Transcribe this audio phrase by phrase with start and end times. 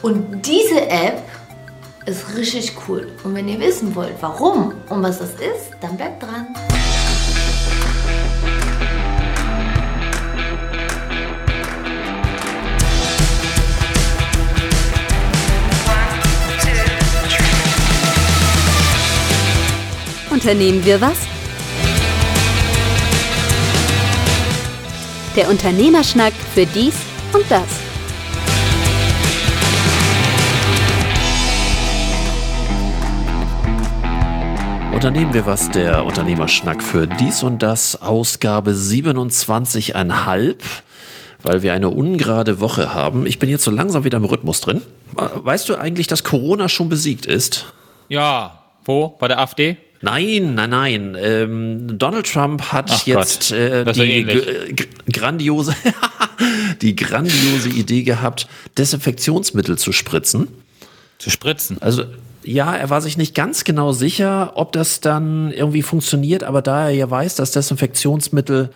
[0.00, 1.22] Und diese App
[2.06, 3.08] ist richtig cool.
[3.24, 6.46] Und wenn ihr wissen wollt, warum und was das ist, dann bleibt dran.
[20.30, 21.18] Unternehmen wir was?
[25.34, 26.94] Der Unternehmerschnack für dies
[27.32, 27.87] und das.
[34.92, 40.56] Unternehmen wir was, der Unternehmerschnack für dies und das, Ausgabe 27,5,
[41.42, 43.26] weil wir eine ungerade Woche haben.
[43.26, 44.82] Ich bin jetzt so langsam wieder im Rhythmus drin.
[45.14, 47.72] Weißt du eigentlich, dass Corona schon besiegt ist?
[48.08, 49.08] Ja, wo?
[49.20, 49.76] Bei der AfD?
[50.00, 51.16] Nein, nein, nein.
[51.20, 54.74] Ähm, Donald Trump hat Ach jetzt äh, die
[55.12, 55.74] grandiose,
[56.82, 60.48] die grandiose Idee gehabt, Desinfektionsmittel zu spritzen.
[61.18, 61.82] Zu spritzen?
[61.82, 62.04] Also
[62.48, 66.88] ja, er war sich nicht ganz genau sicher, ob das dann irgendwie funktioniert, aber da
[66.88, 68.70] er ja weiß, dass Desinfektionsmittel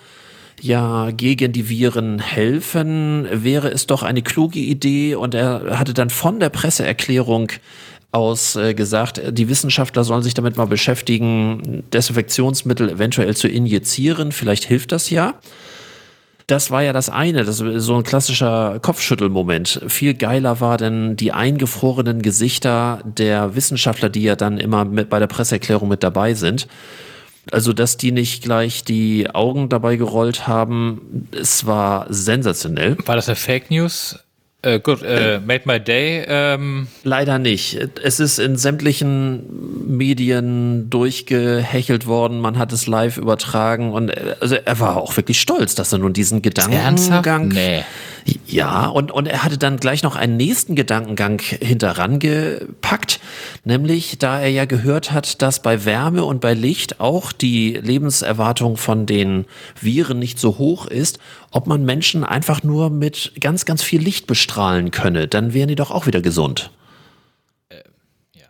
[0.61, 6.11] ja gegen die Viren helfen, wäre es doch eine kluge Idee und er hatte dann
[6.11, 7.51] von der Presseerklärung
[8.11, 14.65] aus äh, gesagt, die Wissenschaftler sollen sich damit mal beschäftigen, Desinfektionsmittel eventuell zu injizieren, vielleicht
[14.65, 15.35] hilft das ja.
[16.53, 19.81] Das war ja das eine, das ist so ein klassischer Kopfschüttelmoment.
[19.89, 25.19] Viel geiler war denn die eingefrorenen Gesichter der Wissenschaftler, die ja dann immer mit bei
[25.19, 26.69] der Presseerklärung mit dabei sind.
[27.51, 32.99] Also, dass die nicht gleich die Augen dabei gerollt haben, es war sensationell.
[33.07, 34.19] War das eine Fake News?
[34.65, 36.25] Äh, gut, äh, made my day.
[36.27, 36.87] Ähm.
[37.03, 37.77] Leider nicht.
[38.03, 42.41] Es ist in sämtlichen Medien durchgehechelt worden.
[42.41, 45.99] Man hat es live übertragen und äh, also er war auch wirklich stolz, dass er
[45.99, 47.49] nun diesen Gedankengang.
[47.49, 47.83] Nee.
[48.47, 53.19] Ja, und, und er hatte dann gleich noch einen nächsten Gedankengang hinteran gepackt,
[53.65, 58.77] nämlich da er ja gehört hat, dass bei Wärme und bei Licht auch die Lebenserwartung
[58.77, 59.47] von den
[59.81, 61.19] Viren nicht so hoch ist,
[61.51, 65.29] ob man Menschen einfach nur mit ganz, ganz viel Licht bestrahlen könne.
[65.29, 66.71] Dann wären die doch auch wieder gesund.
[67.71, 67.77] Äh,
[68.35, 68.47] ja.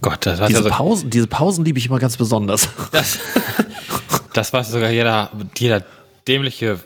[0.00, 2.68] Gott, das diese, also, Pausen, diese Pausen liebe ich immer ganz besonders.
[2.90, 3.18] Das,
[4.32, 5.84] das weiß sogar jeder, jeder
[6.26, 6.80] dämliche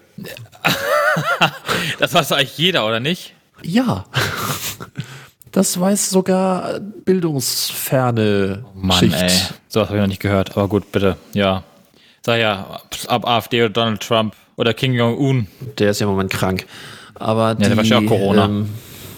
[1.98, 3.34] das weiß eigentlich jeder, oder nicht?
[3.62, 4.04] Ja.
[5.52, 9.22] Das weiß sogar bildungsferne oh Mann, Schicht.
[9.22, 9.30] Ey.
[9.68, 10.56] So habe ich noch nicht gehört.
[10.56, 11.16] Aber gut, bitte.
[11.32, 11.62] Ja.
[12.24, 15.46] Sag ja, ab AfD oder Donald Trump oder Kim Jong-un.
[15.78, 16.66] Der ist ja im Moment krank.
[17.14, 18.44] Aber die, ja, der war ja auch Corona.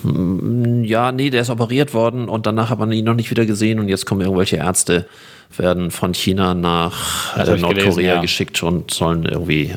[0.05, 3.47] Ähm, ja, nee, der ist operiert worden und danach hat man ihn noch nicht wieder
[3.47, 5.09] gesehen und jetzt kommen irgendwelche Ärzte,
[5.57, 8.21] werden von China nach äh, Nordkorea gelesen, ja.
[8.21, 9.75] geschickt und sollen irgendwie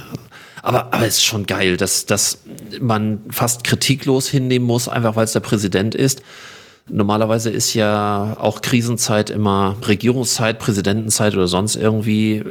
[0.62, 2.40] aber, aber es ist schon geil, dass, dass
[2.80, 6.22] man fast kritiklos hinnehmen muss, einfach weil es der Präsident ist.
[6.90, 12.44] Normalerweise ist ja auch Krisenzeit immer Regierungszeit, Präsidentenzeit oder sonst irgendwie.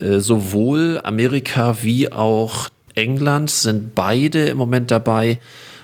[0.00, 5.38] Äh, sowohl Amerika wie auch England sind beide im Moment dabei,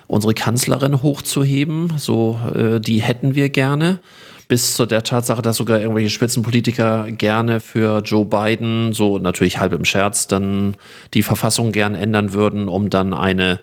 [0.06, 1.94] unsere Kanzlerin hochzuheben.
[1.96, 4.00] So, äh, die hätten wir gerne
[4.48, 9.72] bis zu der Tatsache, dass sogar irgendwelche Spitzenpolitiker gerne für Joe Biden, so natürlich halb
[9.72, 10.76] im Scherz, dann
[11.14, 13.60] die Verfassung gern ändern würden, um dann eine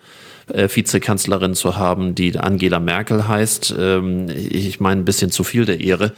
[0.48, 3.74] äh, Vizekanzlerin zu haben, die Angela Merkel heißt.
[3.78, 6.12] Ähm, ich meine, ein bisschen zu viel der Ehre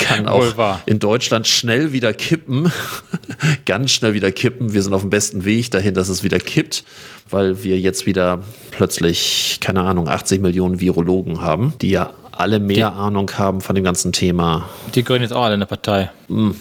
[0.00, 2.72] kann auch in Deutschland schnell wieder kippen,
[3.66, 4.72] ganz schnell wieder kippen.
[4.72, 6.84] Wir sind auf dem besten Weg dahin, dass es wieder kippt,
[7.28, 12.90] weil wir jetzt wieder plötzlich, keine Ahnung, 80 Millionen Virologen haben, die ja alle mehr
[12.90, 14.68] die, Ahnung haben von dem ganzen Thema.
[14.94, 16.10] Die gehören jetzt auch alle in der Partei.
[16.28, 16.56] Hm,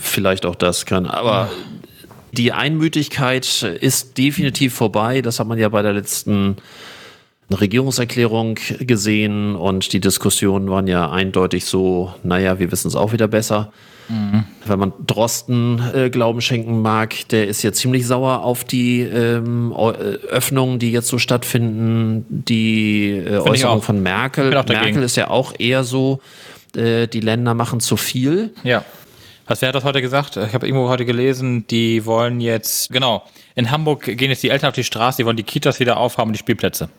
[0.00, 1.50] vielleicht auch das kann, aber
[2.32, 5.22] die Einmütigkeit ist definitiv vorbei.
[5.22, 6.56] Das hat man ja bei der letzten
[7.50, 13.28] Regierungserklärung gesehen und die Diskussionen waren ja eindeutig so, naja, wir wissen es auch wieder
[13.28, 13.72] besser.
[14.08, 14.44] Mhm.
[14.66, 19.72] Wenn man Drosten äh, Glauben schenken mag, der ist ja ziemlich sauer auf die ähm,
[19.76, 19.82] äh,
[20.28, 24.50] Öffnungen, die jetzt so stattfinden, die äh, Äußerung von Merkel.
[24.50, 26.20] Merkel ist ja auch eher so,
[26.74, 28.54] äh, die Länder machen zu viel.
[28.64, 28.84] Ja.
[29.46, 30.36] Was, wer hat das heute gesagt?
[30.36, 33.24] Ich habe irgendwo heute gelesen, die wollen jetzt, genau,
[33.54, 36.28] in Hamburg gehen jetzt die Eltern auf die Straße, die wollen die Kitas wieder aufhaben
[36.28, 36.90] und die Spielplätze.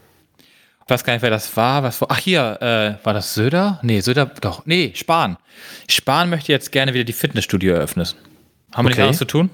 [0.89, 1.83] Ich weiß gar nicht, wer das war.
[1.83, 3.80] Was war ach, hier, äh, war das Söder?
[3.83, 4.65] Nee, Söder, doch.
[4.65, 5.38] Nee, Spahn.
[5.88, 8.07] Spahn möchte jetzt gerne wieder die Fitnessstudio eröffnen.
[8.74, 9.03] Haben wir okay.
[9.03, 9.51] nichts zu tun?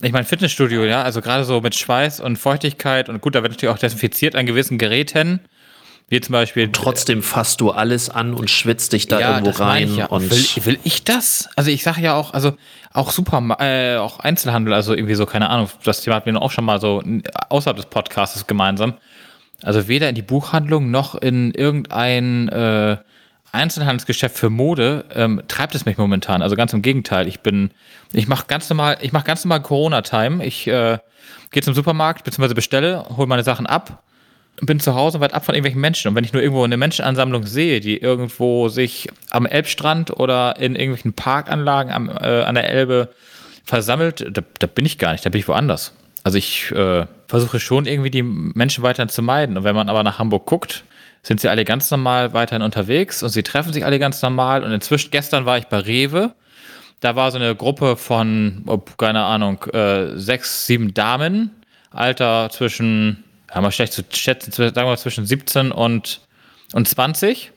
[0.00, 3.50] Ich meine, Fitnessstudio, ja, also gerade so mit Schweiß und Feuchtigkeit und gut, da wird
[3.50, 5.40] natürlich auch desinfiziert an gewissen Geräten.
[6.08, 6.66] Wie zum Beispiel.
[6.66, 9.88] Und trotzdem fasst du alles an und schwitzt dich da ja, irgendwo rein.
[9.88, 10.06] Ich ja.
[10.06, 11.48] und will, will, ich das?
[11.56, 12.56] Also ich sage ja auch, also
[12.92, 16.52] auch super, äh, auch Einzelhandel, also irgendwie so, keine Ahnung, das Thema hatten wir auch
[16.52, 17.02] schon mal so
[17.48, 18.94] außerhalb des Podcasts gemeinsam
[19.62, 22.96] Also weder in die Buchhandlung noch in irgendein äh,
[23.52, 26.42] Einzelhandelsgeschäft für Mode ähm, treibt es mich momentan.
[26.42, 27.26] Also ganz im Gegenteil.
[27.26, 27.70] Ich bin,
[28.12, 30.44] ich mache ganz normal, ich mache ganz normal Corona-Time.
[30.44, 30.98] Ich äh,
[31.50, 32.54] gehe zum Supermarkt bzw.
[32.54, 34.02] bestelle, hole meine Sachen ab,
[34.60, 36.08] bin zu Hause und weit ab von irgendwelchen Menschen.
[36.08, 40.76] Und wenn ich nur irgendwo eine Menschenansammlung sehe, die irgendwo sich am Elbstrand oder in
[40.76, 43.10] irgendwelchen Parkanlagen am, äh, an der Elbe
[43.64, 45.92] versammelt, da, da, bin ich gar nicht, da bin ich woanders.
[46.26, 49.56] Also ich äh, versuche schon irgendwie die Menschen weiterhin zu meiden.
[49.56, 50.82] Und wenn man aber nach Hamburg guckt,
[51.22, 54.64] sind sie alle ganz normal weiterhin unterwegs und sie treffen sich alle ganz normal.
[54.64, 56.34] Und inzwischen, gestern war ich bei Rewe.
[56.98, 58.64] Da war so eine Gruppe von,
[58.98, 61.52] keine Ahnung, äh, sechs, sieben Damen,
[61.92, 66.22] Alter zwischen, haben wir schlecht zu schätzen, sagen wir zwischen 17 und,
[66.72, 67.52] und 20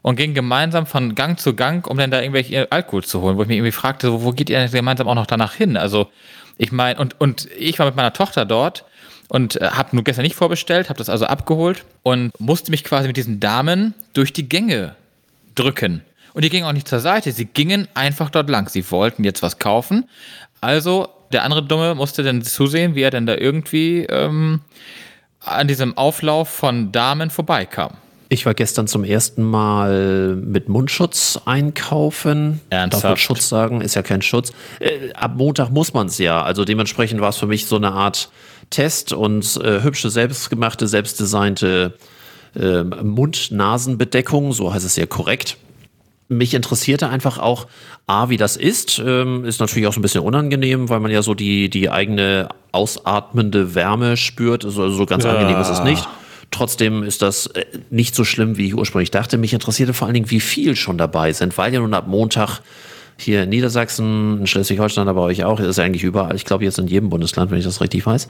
[0.00, 3.42] und gingen gemeinsam von Gang zu Gang, um dann da irgendwelche Alkohol zu holen, wo
[3.42, 5.76] ich mich irgendwie fragte, wo, wo geht ihr denn gemeinsam auch noch danach hin?
[5.76, 6.08] Also,
[6.56, 8.84] ich meine, und, und ich war mit meiner Tochter dort
[9.28, 13.06] und äh, habe nur gestern nicht vorbestellt, habe das also abgeholt und musste mich quasi
[13.06, 14.94] mit diesen Damen durch die Gänge
[15.54, 16.02] drücken.
[16.32, 18.68] Und die gingen auch nicht zur Seite, sie gingen einfach dort lang.
[18.68, 20.08] Sie wollten jetzt was kaufen.
[20.60, 24.60] Also der andere Dumme musste dann zusehen, wie er denn da irgendwie ähm,
[25.40, 27.96] an diesem Auflauf von Damen vorbeikam.
[28.28, 32.60] Ich war gestern zum ersten Mal mit Mundschutz einkaufen.
[32.70, 33.04] Ernsthaft?
[33.04, 33.80] Darf man Schutz sagen?
[33.80, 34.52] Ist ja kein Schutz.
[34.80, 36.42] Äh, ab Montag muss man es ja.
[36.42, 38.30] Also dementsprechend war es für mich so eine Art
[38.70, 41.94] Test und äh, hübsche, selbstgemachte, selbstdesignte
[42.56, 44.52] äh, Mund-Nasen-Bedeckung.
[44.52, 45.58] So heißt es ja korrekt.
[46.28, 47.66] Mich interessierte einfach auch,
[48.06, 49.02] A, wie das ist.
[49.04, 52.48] Ähm, ist natürlich auch so ein bisschen unangenehm, weil man ja so die, die eigene
[52.72, 54.64] ausatmende Wärme spürt.
[54.64, 55.32] Also so ganz ja.
[55.32, 56.08] angenehm ist es nicht.
[56.54, 59.38] Trotzdem ist das äh, nicht so schlimm, wie ich ursprünglich dachte.
[59.38, 62.60] Mich interessierte vor allen Dingen, wie viel schon dabei sind, weil ja nun ab Montag
[63.16, 66.36] hier in Niedersachsen, in Schleswig-Holstein, aber euch auch, ist eigentlich überall.
[66.36, 68.28] Ich glaube jetzt in jedem Bundesland, wenn ich das richtig weiß.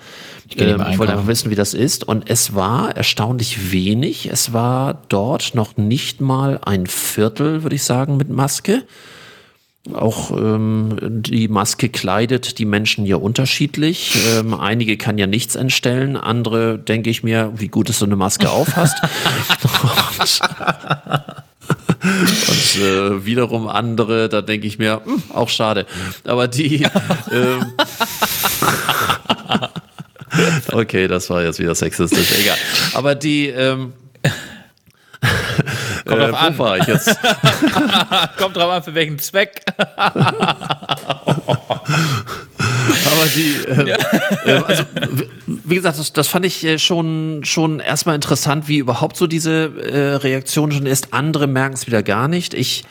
[0.49, 2.09] Ich, ähm, ich wollte einfach wissen, wie das ist.
[2.09, 4.31] Und es war erstaunlich wenig.
[4.33, 8.85] Es war dort noch nicht mal ein Viertel, würde ich sagen, mit Maske.
[9.93, 14.17] Auch ähm, die Maske kleidet die Menschen ja unterschiedlich.
[14.35, 18.17] Ähm, einige kann ja nichts entstellen, andere denke ich mir, wie gut dass du eine
[18.17, 18.97] Maske auf hast.
[22.03, 25.85] und, äh, wiederum andere, da denke ich mir, mh, hm, auch schade.
[26.25, 26.87] Aber die.
[27.31, 27.67] ähm,
[30.73, 32.57] okay, das war jetzt wieder sexistisch, egal.
[32.95, 33.49] Aber die.
[33.49, 33.93] Ähm,
[36.05, 36.59] Kommt äh, drauf an.
[36.59, 37.07] War ich jetzt?
[38.37, 39.63] Kommt drauf an, für welchen Zweck.
[43.07, 43.97] Aber die, äh,
[44.51, 44.85] äh, also,
[45.47, 49.73] wie gesagt, das, das fand ich äh, schon, schon erstmal interessant, wie überhaupt so diese
[49.81, 51.13] äh, Reaktion schon ist.
[51.13, 52.55] Andere merken es wieder gar nicht.
[52.55, 52.85] Ich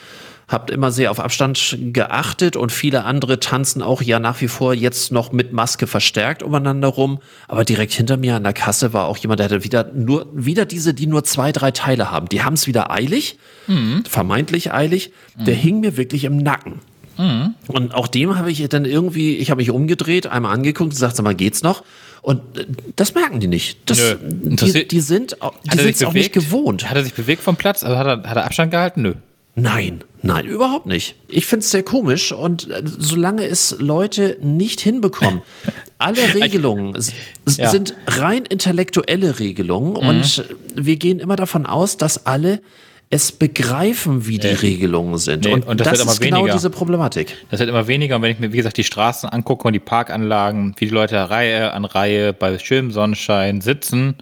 [0.48, 4.74] habt immer sehr auf Abstand geachtet und viele andere tanzen auch ja nach wie vor
[4.74, 7.20] jetzt noch mit Maske verstärkt umeinander rum.
[7.48, 10.66] Aber direkt hinter mir an der Kasse war auch jemand, der hatte wieder nur, wieder
[10.66, 12.28] diese, die nur zwei, drei Teile haben.
[12.30, 13.38] Die haben es wieder eilig,
[13.68, 14.04] mhm.
[14.08, 15.12] vermeintlich eilig.
[15.36, 15.60] Der mhm.
[15.60, 16.80] hing mir wirklich im Nacken.
[17.18, 17.54] Mhm.
[17.68, 21.16] Und auch dem habe ich dann irgendwie, ich habe mich umgedreht, einmal angeguckt und gesagt,
[21.16, 21.84] sag mal, geht's noch?
[22.22, 22.66] Und äh,
[22.96, 23.80] das merken die nicht.
[23.86, 26.90] Das, die, die, sind, die sind auch nicht gewohnt.
[26.90, 27.84] Hat er sich bewegt vom Platz?
[27.84, 29.02] Also hat er, hat er Abstand gehalten?
[29.02, 29.14] Nö.
[29.56, 31.16] Nein, nein, überhaupt nicht.
[31.28, 35.44] Ich finde es sehr komisch und äh, solange es Leute nicht hinbekommen,
[36.00, 37.70] alle Regelungen ja.
[37.70, 40.10] sind rein intellektuelle Regelungen mhm.
[40.10, 40.46] und
[40.76, 42.62] wir gehen immer davon aus, dass alle
[43.12, 44.54] es begreifen, wie die nee.
[44.54, 45.46] Regelungen sind.
[45.46, 45.54] Nee.
[45.54, 47.38] Und, und, das, das ist genau diese Problematik.
[47.52, 48.16] Das wird immer weniger.
[48.16, 51.30] Und wenn ich mir, wie gesagt, die Straßen angucke und die Parkanlagen, wie die Leute
[51.30, 54.16] Reihe an Reihe bei schönem Sonnenschein sitzen,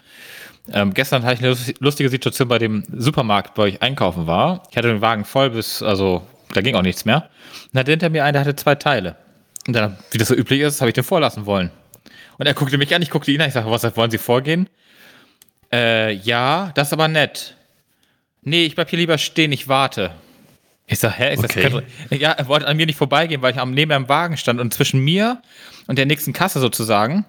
[0.71, 4.63] ähm, gestern hatte ich eine lustige Situation bei dem Supermarkt, wo ich einkaufen war.
[4.69, 7.29] Ich hatte den Wagen voll bis, also da ging auch nichts mehr.
[7.71, 9.15] Und hatte hinter mir einen, der hatte zwei Teile.
[9.67, 11.71] Und dann, wie das so üblich ist, habe ich den vorlassen wollen.
[12.37, 14.67] Und er guckte mich an, ich guckte ihn an, ich sage, was wollen Sie vorgehen?
[15.71, 17.55] Äh, ja, das ist aber nett.
[18.41, 20.11] Nee, ich bleib hier lieber stehen, ich warte.
[20.87, 21.33] Ich sag, hä?
[21.33, 21.83] Ist okay.
[22.09, 24.59] das ja, er wollte an mir nicht vorbeigehen, weil ich am neben einem Wagen stand
[24.59, 25.41] und zwischen mir
[25.87, 27.25] und der nächsten Kasse sozusagen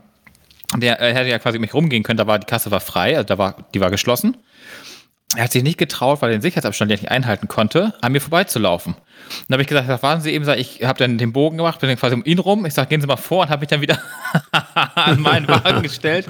[0.76, 3.17] der er hätte ja quasi um mich rumgehen können, da war die Kasse war frei,
[3.17, 4.37] also da war, die war geschlossen.
[5.35, 8.21] Er hat sich nicht getraut, weil er den Sicherheitsabstand ja nicht einhalten konnte, an mir
[8.21, 8.97] vorbeizulaufen.
[9.49, 11.99] Dann habe ich gesagt, warten Sie eben, ich habe dann den Bogen gemacht, bin dann
[11.99, 12.67] quasi um ihn rum.
[12.67, 13.99] Ich sage, gehen Sie mal vor und habe mich dann wieder
[14.95, 16.26] an meinen Wagen gestellt.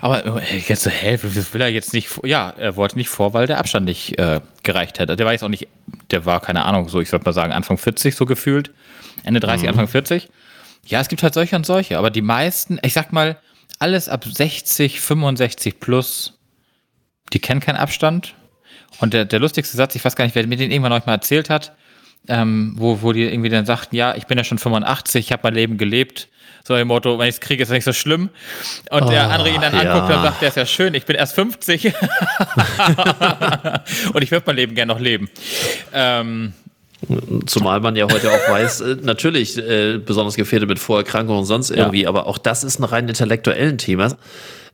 [0.00, 3.48] Aber äh, jetzt so, hä, will er jetzt nicht, ja, er wollte nicht vor, weil
[3.48, 5.16] der Abstand nicht äh, gereicht hätte.
[5.16, 5.66] Der war jetzt auch nicht,
[6.12, 8.70] der war, keine Ahnung, so, ich würde mal sagen, Anfang 40 so gefühlt.
[9.24, 9.70] Ende 30, mhm.
[9.70, 10.28] Anfang 40.
[10.86, 13.36] Ja, es gibt halt solche und solche, aber die meisten, ich sag mal,
[13.84, 16.38] alles ab 60, 65 plus,
[17.34, 18.34] die kennen keinen Abstand.
[18.98, 21.12] Und der, der lustigste Satz, ich weiß gar nicht, wer mir den irgendwann euch mal
[21.12, 21.76] erzählt hat,
[22.26, 25.42] ähm, wo, wo die irgendwie dann sagten, ja, ich bin ja schon 85, ich habe
[25.44, 26.28] mein Leben gelebt.
[26.66, 28.30] So im Motto, wenn ich es kriege, ist nicht so schlimm.
[28.88, 29.80] Und oh, der andere ihn dann ja.
[29.92, 31.84] anguckt und sagt, der ist ja schön, ich bin erst 50
[34.14, 35.28] und ich würde mein Leben gerne noch leben.
[35.92, 36.54] Ähm,
[37.46, 41.70] Zumal man ja heute auch weiß, äh, natürlich äh, besonders gefährdet mit Vorerkrankungen und sonst
[41.70, 42.08] irgendwie, ja.
[42.08, 44.16] aber auch das ist ein rein intellektuellen Thema.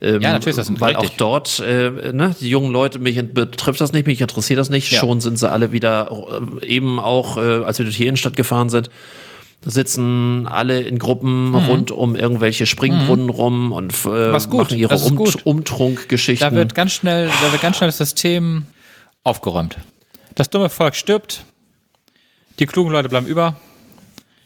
[0.03, 1.11] Ähm, ja, natürlich ist das Weil richtig.
[1.11, 4.91] auch dort, äh, ne, die jungen Leute, mich betrifft das nicht, mich interessiert das nicht.
[4.91, 5.01] Ja.
[5.01, 6.11] Schon sind sie alle wieder,
[6.63, 8.91] äh, eben auch, äh, als wir durch die Innenstadt gefahren sind,
[9.63, 11.55] sitzen alle in Gruppen mhm.
[11.55, 13.31] rund um irgendwelche Springbrunnen mhm.
[13.31, 16.49] rum und äh, machen ihre um Umtrunkgeschichten.
[16.49, 18.65] Da wird ganz schnell, da wird ganz schnell das System
[19.23, 19.77] aufgeräumt.
[20.35, 21.45] Das dumme Volk stirbt,
[22.61, 23.57] die klugen Leute bleiben über,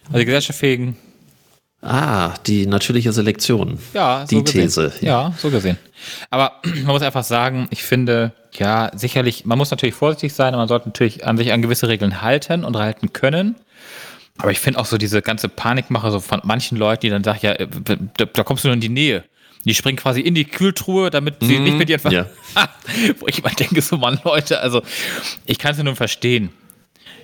[0.07, 0.97] also die gesellschaftsfähigen
[1.85, 3.79] Ah, die natürliche Selektion.
[3.93, 4.63] Ja, so die gesehen.
[4.63, 4.93] These.
[5.03, 5.29] Ja.
[5.29, 5.77] ja, so gesehen.
[6.31, 10.61] Aber man muss einfach sagen, ich finde, ja, sicherlich, man muss natürlich vorsichtig sein und
[10.61, 13.57] man sollte natürlich an sich an gewisse Regeln halten und halten können.
[14.39, 17.41] Aber ich finde auch so diese ganze Panikmache so von manchen Leuten, die dann sagen,
[17.43, 19.25] ja, äh, da, da kommst du nur in die Nähe.
[19.67, 22.13] Die springen quasi in die Kühltruhe, damit sie mm, nicht mit dir einfach.
[22.13, 22.27] Ja.
[23.19, 24.83] Wo ich mal denke, so Mann, Leute, also
[25.47, 26.51] ich kann es ja nur verstehen.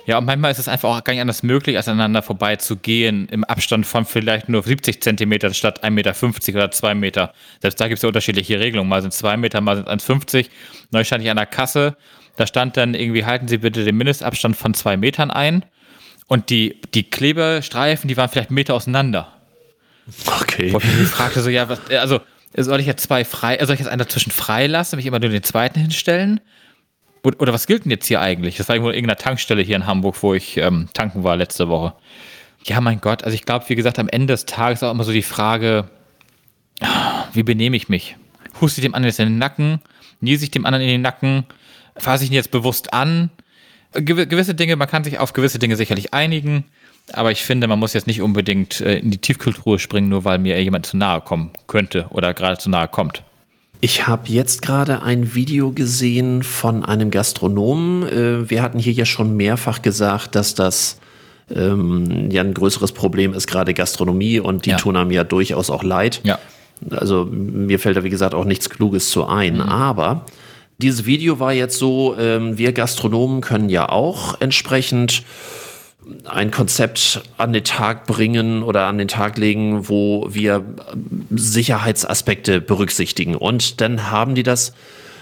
[0.06, 2.76] Ja, und manchmal ist es einfach auch gar nicht anders möglich, als aneinander vorbei zu
[2.76, 6.14] gehen, im Abstand von vielleicht nur 70 Zentimeter statt 1,50 Meter
[6.54, 7.32] oder 2 Meter.
[7.60, 8.88] Selbst da gibt es ja unterschiedliche Regelungen.
[8.88, 10.48] Mal sind es 2 Meter, mal sind es 1,50.
[10.90, 11.96] Neu stand ich an der Kasse,
[12.36, 15.64] da stand dann irgendwie, halten Sie bitte den Mindestabstand von 2 Metern ein.
[16.26, 19.32] Und die, die Klebestreifen, die waren vielleicht einen Meter auseinander.
[20.40, 20.72] Okay.
[20.72, 22.20] Wo ich mich fragte so, ja, was, also
[22.56, 25.42] soll ich jetzt zwei frei, soll ich jetzt einen dazwischen freilassen, mich immer nur den
[25.42, 26.40] zweiten hinstellen?
[27.22, 28.56] Oder was gilt denn jetzt hier eigentlich?
[28.56, 31.94] Das war irgendwo irgendeiner Tankstelle hier in Hamburg, wo ich ähm, tanken war letzte Woche.
[32.64, 35.12] Ja, mein Gott, also ich glaube, wie gesagt, am Ende des Tages auch immer so
[35.12, 35.88] die Frage,
[37.32, 38.16] wie benehme ich mich?
[38.60, 39.80] Huste ich dem anderen jetzt in den Nacken?
[40.20, 41.44] Niese ich dem anderen in den Nacken?
[41.96, 43.30] Fasse ich ihn jetzt bewusst an?
[43.92, 46.64] gewisse Dinge, man kann sich auf gewisse Dinge sicherlich einigen,
[47.12, 50.38] aber ich finde, man muss jetzt nicht unbedingt äh, in die Tiefkultur springen, nur weil
[50.38, 53.24] mir jemand zu nahe kommen könnte oder gerade zu nahe kommt.
[53.82, 58.06] Ich habe jetzt gerade ein Video gesehen von einem Gastronomen.
[58.08, 60.98] Äh, wir hatten hier ja schon mehrfach gesagt, dass das
[61.54, 64.76] ähm, ja ein größeres Problem ist, gerade Gastronomie, und die ja.
[64.76, 66.20] tun einem ja durchaus auch leid.
[66.24, 66.38] Ja.
[66.90, 69.54] Also mir fällt da, wie gesagt, auch nichts Kluges zu ein.
[69.54, 69.62] Mhm.
[69.62, 70.26] Aber
[70.78, 75.22] dieses Video war jetzt so, ähm, wir Gastronomen können ja auch entsprechend
[76.24, 80.64] ein Konzept an den Tag bringen oder an den Tag legen, wo wir
[81.30, 83.34] Sicherheitsaspekte berücksichtigen.
[83.34, 84.72] Und dann haben die das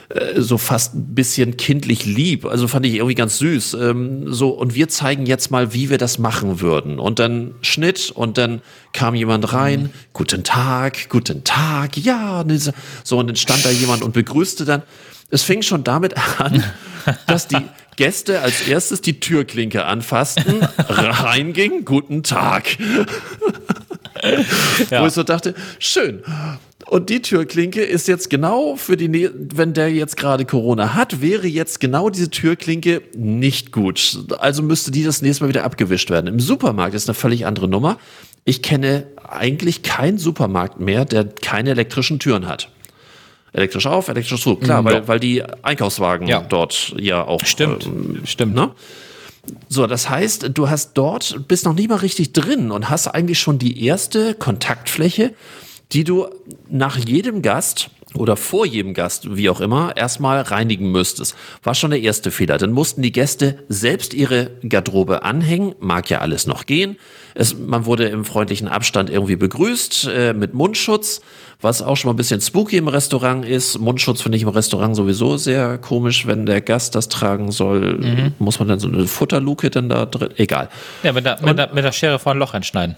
[0.09, 2.47] äh, so fast ein bisschen kindlich lieb.
[2.47, 3.75] Also fand ich irgendwie ganz süß.
[3.75, 6.99] Ähm, so, und wir zeigen jetzt mal, wie wir das machen würden.
[6.99, 9.83] Und dann Schnitt und dann kam jemand rein.
[9.83, 9.91] Mhm.
[10.15, 12.45] Guten Tag, guten Tag, ja.
[13.05, 14.83] So, und dann stand da jemand und begrüßte dann.
[15.31, 16.65] Es fing schon damit an,
[17.27, 17.63] dass die
[17.97, 22.79] Gäste als erstes die Türklinke anfassten, reinging, guten Tag.
[24.91, 25.03] ja.
[25.03, 26.23] Wo ich so dachte, schön.
[26.87, 31.47] Und die Türklinke ist jetzt genau für die, wenn der jetzt gerade Corona hat, wäre
[31.47, 34.25] jetzt genau diese Türklinke nicht gut.
[34.39, 36.29] Also müsste die das nächste Mal wieder abgewischt werden.
[36.29, 37.99] Im Supermarkt ist eine völlig andere Nummer.
[38.45, 42.71] Ich kenne eigentlich keinen Supermarkt mehr, der keine elektrischen Türen hat.
[43.53, 44.57] Elektrisch auf, elektrisch zu.
[44.57, 45.09] Klar, mhm, weil, ja.
[45.09, 46.41] weil die Einkaufswagen ja.
[46.41, 47.45] dort ja auch.
[47.45, 47.87] Stimmt.
[47.87, 48.55] Ähm, Stimmt.
[48.55, 48.71] Ne?
[49.69, 53.39] So, das heißt, du hast dort, bist noch nicht mal richtig drin und hast eigentlich
[53.39, 55.35] schon die erste Kontaktfläche,
[55.93, 56.27] die du
[56.69, 61.35] nach jedem Gast oder vor jedem Gast, wie auch immer, erstmal reinigen müsstest.
[61.63, 62.59] War schon der erste Fehler.
[62.59, 65.75] Dann mussten die Gäste selbst ihre Garderobe anhängen.
[65.79, 66.97] Mag ja alles noch gehen.
[67.39, 71.21] Es, man wurde im freundlichen Abstand irgendwie begrüßt äh, mit Mundschutz,
[71.61, 73.79] was auch schon mal ein bisschen spooky im Restaurant ist.
[73.79, 77.99] Mundschutz finde ich im Restaurant sowieso sehr komisch, wenn der Gast das tragen soll.
[77.99, 78.33] Mhm.
[78.41, 80.31] Muss man dann so eine Futterluke dann da drin?
[80.37, 80.69] Egal.
[81.05, 82.97] Ja, mit der, mit der, mit der Schere vor ein Loch einschneiden.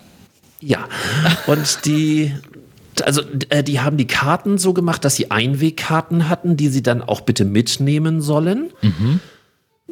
[0.62, 0.88] Ja,
[1.46, 2.32] und die
[3.02, 7.02] also äh, die haben die Karten so gemacht, dass sie Einwegkarten hatten, die sie dann
[7.02, 8.72] auch bitte mitnehmen sollen.
[8.82, 9.20] Mhm.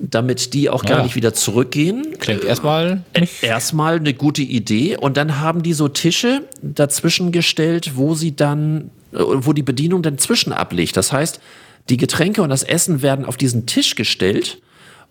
[0.01, 1.03] Damit die auch gar ja.
[1.05, 2.19] nicht wieder zurückgehen.
[2.19, 3.03] Klingt erstmal.
[3.15, 4.97] Äh, erstmal eine gute Idee.
[4.97, 10.03] Und dann haben die so Tische dazwischen gestellt, wo sie dann, äh, wo die Bedienung
[10.03, 10.97] dann zwischen ablegt.
[10.97, 11.41] Das heißt,
[11.89, 14.59] die Getränke und das Essen werden auf diesen Tisch gestellt.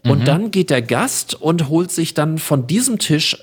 [0.03, 0.25] Und mhm.
[0.25, 3.37] dann geht der Gast und holt sich dann von diesem Tisch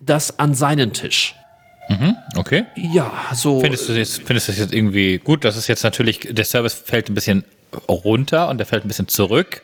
[0.00, 1.34] das an seinen Tisch.
[1.88, 2.64] Mhm, okay.
[2.74, 3.60] Ja, so.
[3.60, 5.44] Findest du, das, findest du das jetzt irgendwie gut?
[5.44, 7.44] Das ist jetzt natürlich, der Service fällt ein bisschen
[7.88, 9.62] runter und der fällt ein bisschen zurück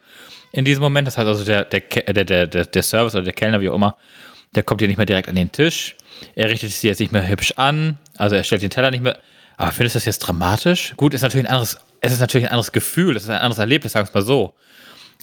[0.52, 1.06] in diesem Moment.
[1.08, 3.96] Das heißt also, der, der, der, der, der Service oder der Kellner, wie auch immer,
[4.54, 5.96] der kommt hier nicht mehr direkt an den Tisch.
[6.34, 7.98] Er richtet sich jetzt nicht mehr hübsch an.
[8.16, 9.18] Also er stellt den Teller nicht mehr.
[9.56, 10.94] Aber findest du das jetzt dramatisch?
[10.96, 13.58] Gut, ist natürlich ein anderes, es ist natürlich ein anderes Gefühl, es ist ein anderes
[13.58, 14.54] Erlebnis, sagen wir es mal so,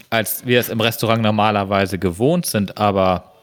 [0.09, 2.77] als wir es im Restaurant normalerweise gewohnt sind.
[2.77, 3.33] Aber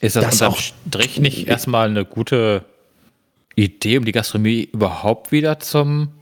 [0.00, 2.64] Ist das, das auch Strich nicht erstmal eine gute
[3.56, 6.12] Idee, um die Gastronomie überhaupt wieder zum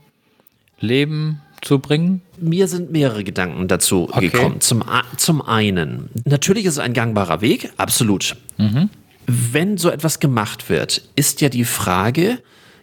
[0.79, 2.21] Leben zu bringen?
[2.39, 4.29] Mir sind mehrere Gedanken dazu okay.
[4.29, 4.61] gekommen.
[4.61, 4.83] Zum,
[5.17, 8.35] zum einen, natürlich ist es ein gangbarer Weg, absolut.
[8.57, 8.89] Mhm.
[9.25, 12.39] Wenn so etwas gemacht wird, ist ja die Frage,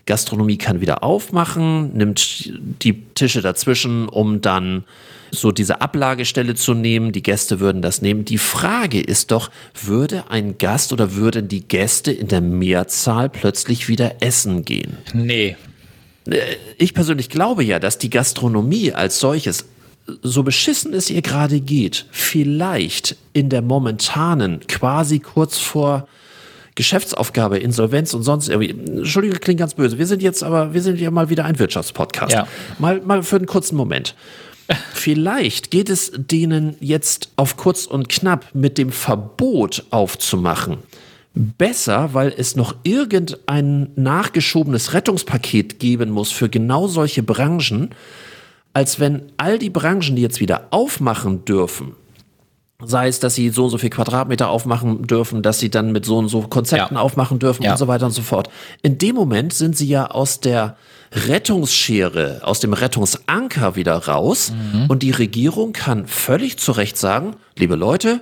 [0.07, 2.53] Gastronomie kann wieder aufmachen, nimmt
[2.83, 4.85] die Tische dazwischen, um dann
[5.31, 7.13] so diese Ablagestelle zu nehmen.
[7.13, 8.25] Die Gäste würden das nehmen.
[8.25, 9.51] Die Frage ist doch,
[9.83, 14.99] würde ein Gast oder würden die Gäste in der Mehrzahl plötzlich wieder essen gehen?
[15.13, 15.57] Nee.
[16.29, 16.41] Äh,
[16.79, 19.67] ich persönlich glaube ja, dass die Gastronomie als solches
[20.23, 26.07] so beschissen es ihr gerade geht, vielleicht in der momentanen, quasi kurz vor
[26.75, 28.71] Geschäftsaufgabe, Insolvenz und sonst irgendwie.
[28.71, 29.97] Entschuldigung, klingt ganz böse.
[29.97, 32.33] Wir sind jetzt aber, wir sind ja mal wieder ein Wirtschaftspodcast.
[32.33, 32.49] Ja.
[32.79, 34.15] Mal, mal für einen kurzen Moment.
[34.93, 40.79] Vielleicht geht es denen jetzt auf kurz und knapp mit dem Verbot aufzumachen.
[41.35, 47.91] Besser, weil es noch irgendein nachgeschobenes Rettungspaket geben muss für genau solche Branchen,
[48.73, 51.97] als wenn all die Branchen, die jetzt wieder aufmachen dürfen,
[52.83, 56.05] sei es, dass sie so und so viel Quadratmeter aufmachen dürfen, dass sie dann mit
[56.05, 57.01] so und so Konzepten ja.
[57.01, 57.73] aufmachen dürfen ja.
[57.73, 58.49] und so weiter und so fort.
[58.83, 60.77] In dem Moment sind sie ja aus der
[61.13, 64.87] Rettungsschere, aus dem Rettungsanker wieder raus mhm.
[64.89, 68.21] und die Regierung kann völlig zu Recht sagen, liebe Leute,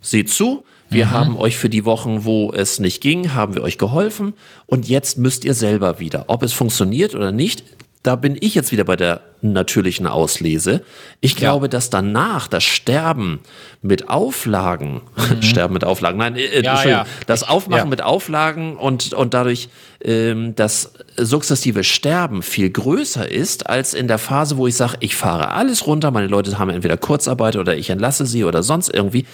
[0.00, 0.64] seht zu,
[0.94, 1.10] wir mhm.
[1.10, 4.34] haben euch für die Wochen, wo es nicht ging, haben wir euch geholfen
[4.66, 6.24] und jetzt müsst ihr selber wieder.
[6.28, 7.64] Ob es funktioniert oder nicht,
[8.04, 10.82] da bin ich jetzt wieder bei der natürlichen Auslese.
[11.22, 11.70] Ich glaube, ja.
[11.70, 13.40] dass danach das Sterben
[13.80, 15.42] mit Auflagen, mhm.
[15.42, 17.06] Sterben mit Auflagen, nein, äh, ja, ja.
[17.26, 19.70] das Aufmachen mit Auflagen und, und dadurch
[20.02, 25.16] ähm, das sukzessive Sterben viel größer ist, als in der Phase, wo ich sage, ich
[25.16, 29.24] fahre alles runter, meine Leute haben entweder Kurzarbeit oder ich entlasse sie oder sonst irgendwie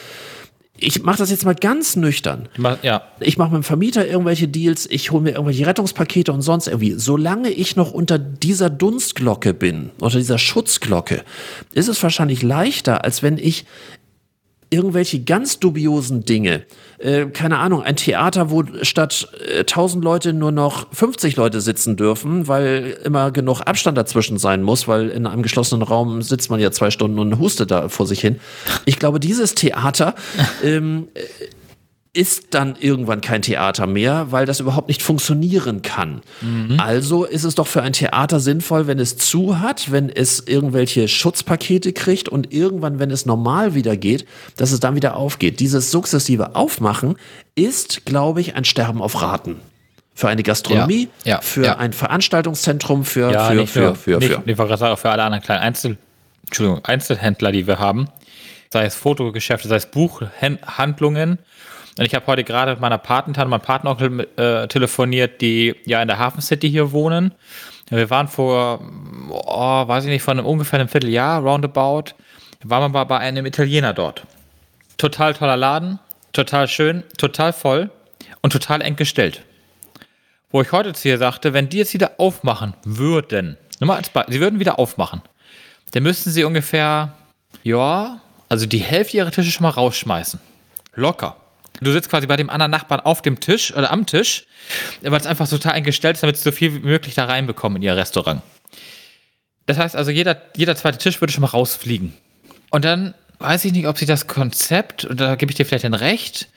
[0.80, 2.48] ich mache das jetzt mal ganz nüchtern.
[2.82, 3.02] Ja.
[3.20, 6.94] Ich mache mit dem Vermieter irgendwelche Deals, ich hole mir irgendwelche Rettungspakete und sonst irgendwie.
[6.96, 11.22] Solange ich noch unter dieser Dunstglocke bin, unter dieser Schutzglocke,
[11.72, 13.66] ist es wahrscheinlich leichter, als wenn ich
[14.70, 16.62] irgendwelche ganz dubiosen Dinge.
[16.98, 21.96] Äh, keine Ahnung, ein Theater, wo statt äh, 1000 Leute nur noch 50 Leute sitzen
[21.96, 26.60] dürfen, weil immer genug Abstand dazwischen sein muss, weil in einem geschlossenen Raum sitzt man
[26.60, 28.38] ja zwei Stunden und hustet da vor sich hin.
[28.84, 30.14] Ich glaube, dieses Theater
[30.62, 31.08] ähm,
[32.12, 36.22] ist dann irgendwann kein Theater mehr, weil das überhaupt nicht funktionieren kann.
[36.40, 36.80] Mhm.
[36.80, 41.06] Also ist es doch für ein Theater sinnvoll, wenn es zu hat, wenn es irgendwelche
[41.06, 45.60] Schutzpakete kriegt und irgendwann, wenn es normal wieder geht, dass es dann wieder aufgeht.
[45.60, 47.16] Dieses sukzessive Aufmachen
[47.54, 49.60] ist, glaube ich, ein Sterben auf Raten.
[50.12, 51.76] Für eine Gastronomie, ja, ja, für ja.
[51.78, 54.42] ein Veranstaltungszentrum, für, ja, für, für, für, nicht, für.
[54.44, 55.96] Nicht, sagen, für alle anderen kleinen Einzel,
[56.82, 58.08] Einzelhändler, die wir haben,
[58.72, 61.38] sei es Fotogeschäfte, sei es Buchhandlungen,
[62.00, 66.08] und ich habe heute gerade mit meiner Patentante meinem Patenonkel äh, telefoniert, die ja in
[66.08, 67.34] der Hafen City hier wohnen.
[67.90, 68.80] Wir waren vor,
[69.28, 72.14] oh, weiß ich nicht, von einem, ungefähr einem Vierteljahr, roundabout,
[72.64, 74.22] waren wir bei einem Italiener dort.
[74.96, 75.98] Total toller Laden,
[76.32, 77.90] total schön, total voll
[78.40, 79.42] und total eng gestellt.
[80.50, 84.10] Wo ich heute zu ihr sagte, wenn die jetzt wieder aufmachen würden, nur mal als
[84.28, 85.20] sie würden wieder aufmachen,
[85.90, 87.12] dann müssten sie ungefähr,
[87.62, 90.40] ja, also die Hälfte ihrer Tische schon mal rausschmeißen.
[90.94, 91.36] Locker.
[91.80, 94.44] Du sitzt quasi bei dem anderen Nachbarn auf dem Tisch oder am Tisch,
[95.02, 97.82] weil es einfach total eingestellt ist, damit sie so viel wie möglich da reinbekommen in
[97.82, 98.42] ihr Restaurant.
[99.66, 102.12] Das heißt also, jeder, jeder zweite Tisch würde schon mal rausfliegen.
[102.70, 105.84] Und dann weiß ich nicht, ob sie das Konzept, und da gebe ich dir vielleicht
[105.84, 106.48] ein Recht,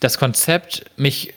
[0.00, 1.34] das Konzept, mich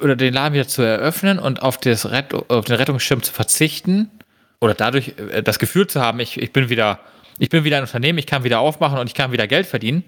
[0.00, 4.10] oder den Laden wieder zu eröffnen und auf, das Rett, auf den Rettungsschirm zu verzichten
[4.60, 7.00] oder dadurch äh, das Gefühl zu haben, ich, ich bin wieder,
[7.38, 10.04] ich bin wieder ein Unternehmen, ich kann wieder aufmachen und ich kann wieder Geld verdienen,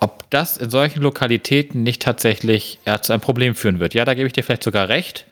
[0.00, 3.94] ob das in solchen Lokalitäten nicht tatsächlich ja, zu einem Problem führen wird.
[3.94, 5.26] Ja, da gebe ich dir vielleicht sogar recht.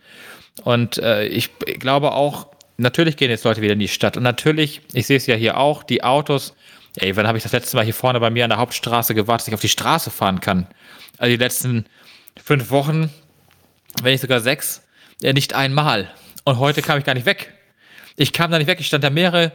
[0.63, 4.17] Und äh, ich glaube auch, natürlich gehen jetzt Leute wieder in die Stadt.
[4.17, 6.55] Und natürlich, ich sehe es ja hier auch, die Autos,
[6.97, 9.43] ey, wann habe ich das letzte Mal hier vorne bei mir an der Hauptstraße gewartet,
[9.43, 10.67] dass ich auf die Straße fahren kann?
[11.17, 11.87] Also die letzten
[12.43, 13.11] fünf Wochen,
[14.03, 14.83] wenn nicht sogar sechs,
[15.23, 16.11] äh, nicht einmal.
[16.45, 17.53] Und heute kam ich gar nicht weg.
[18.17, 19.53] Ich kam da nicht weg, ich stand da mehrere,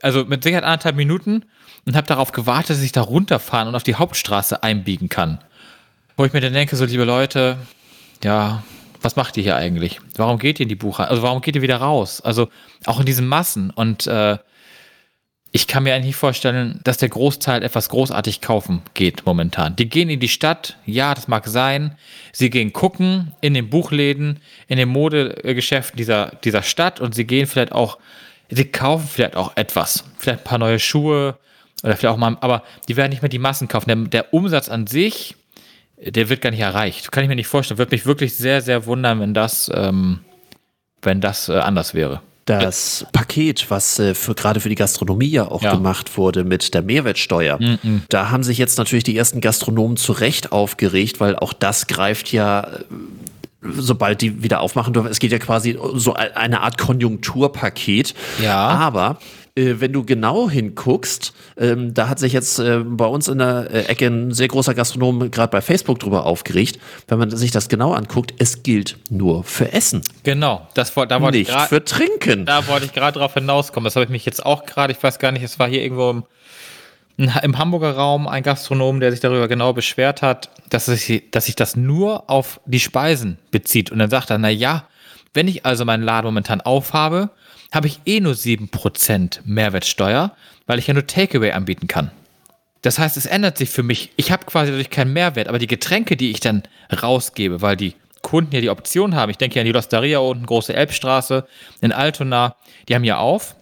[0.00, 1.44] also mit Sicherheit anderthalb Minuten
[1.86, 5.38] und habe darauf gewartet, dass ich da runterfahren und auf die Hauptstraße einbiegen kann.
[6.16, 7.58] Wo ich mir dann denke, so liebe Leute,
[8.22, 8.62] ja,
[9.02, 10.00] was macht ihr hier eigentlich?
[10.16, 11.10] Warum geht ihr in die Buchhandlung?
[11.10, 12.20] Also warum geht ihr wieder raus?
[12.20, 12.48] Also
[12.86, 13.70] auch in diesen Massen.
[13.70, 14.38] Und äh,
[15.52, 19.76] ich kann mir eigentlich nicht vorstellen, dass der Großteil etwas großartig kaufen geht momentan.
[19.76, 21.96] Die gehen in die Stadt, ja, das mag sein.
[22.32, 27.46] Sie gehen gucken in den Buchläden, in den Modegeschäften dieser, dieser Stadt und sie gehen
[27.46, 27.98] vielleicht auch,
[28.50, 30.04] sie kaufen vielleicht auch etwas.
[30.18, 31.38] Vielleicht ein paar neue Schuhe,
[31.84, 33.86] oder vielleicht auch mal, aber die werden nicht mehr die Massen kaufen.
[33.88, 35.36] Der, der Umsatz an sich
[35.96, 37.12] der wird gar nicht erreicht.
[37.12, 37.78] Kann ich mir nicht vorstellen.
[37.78, 40.20] Würde mich wirklich sehr, sehr wundern, wenn das, ähm,
[41.02, 42.20] wenn das äh, anders wäre.
[42.46, 45.74] Das Paket, was äh, für, gerade für die Gastronomie ja auch ja.
[45.74, 48.00] gemacht wurde mit der Mehrwertsteuer, mm -mm.
[48.10, 52.32] da haben sich jetzt natürlich die ersten Gastronomen zu Recht aufgeregt, weil auch das greift
[52.32, 52.84] ja äh,
[53.62, 55.10] sobald die wieder aufmachen dürfen.
[55.10, 58.14] Es geht ja quasi so eine Art Konjunkturpaket.
[58.42, 58.68] Ja.
[58.68, 59.18] Aber
[59.56, 63.70] äh, wenn du genau hinguckst, ähm, da hat sich jetzt äh, bei uns in der
[63.70, 66.78] äh, Ecke ein sehr großer Gastronom gerade bei Facebook drüber aufgeregt.
[67.08, 70.02] Wenn man sich das genau anguckt, es gilt nur für Essen.
[70.24, 72.46] Genau, das da wollte nicht ich grad, für Trinken.
[72.46, 73.84] Da wollte ich gerade drauf hinauskommen.
[73.84, 76.10] Das habe ich mich jetzt auch gerade, ich weiß gar nicht, es war hier irgendwo
[76.10, 76.24] im
[77.16, 81.54] im Hamburger Raum ein Gastronom, der sich darüber genau beschwert hat, dass sich, dass sich
[81.54, 83.92] das nur auf die Speisen bezieht.
[83.92, 84.88] Und dann sagt er, na ja,
[85.32, 87.30] wenn ich also meinen Laden momentan aufhabe,
[87.72, 92.10] habe ich eh nur 7% Mehrwertsteuer, weil ich ja nur Takeaway anbieten kann.
[92.82, 94.10] Das heißt, es ändert sich für mich.
[94.16, 96.64] Ich habe quasi dadurch keinen Mehrwert, aber die Getränke, die ich dann
[97.02, 100.44] rausgebe, weil die Kunden ja die Option haben, ich denke ja an die Losteria unten,
[100.46, 101.46] große Elbstraße,
[101.80, 102.56] in Altona,
[102.88, 103.56] die haben ja auf.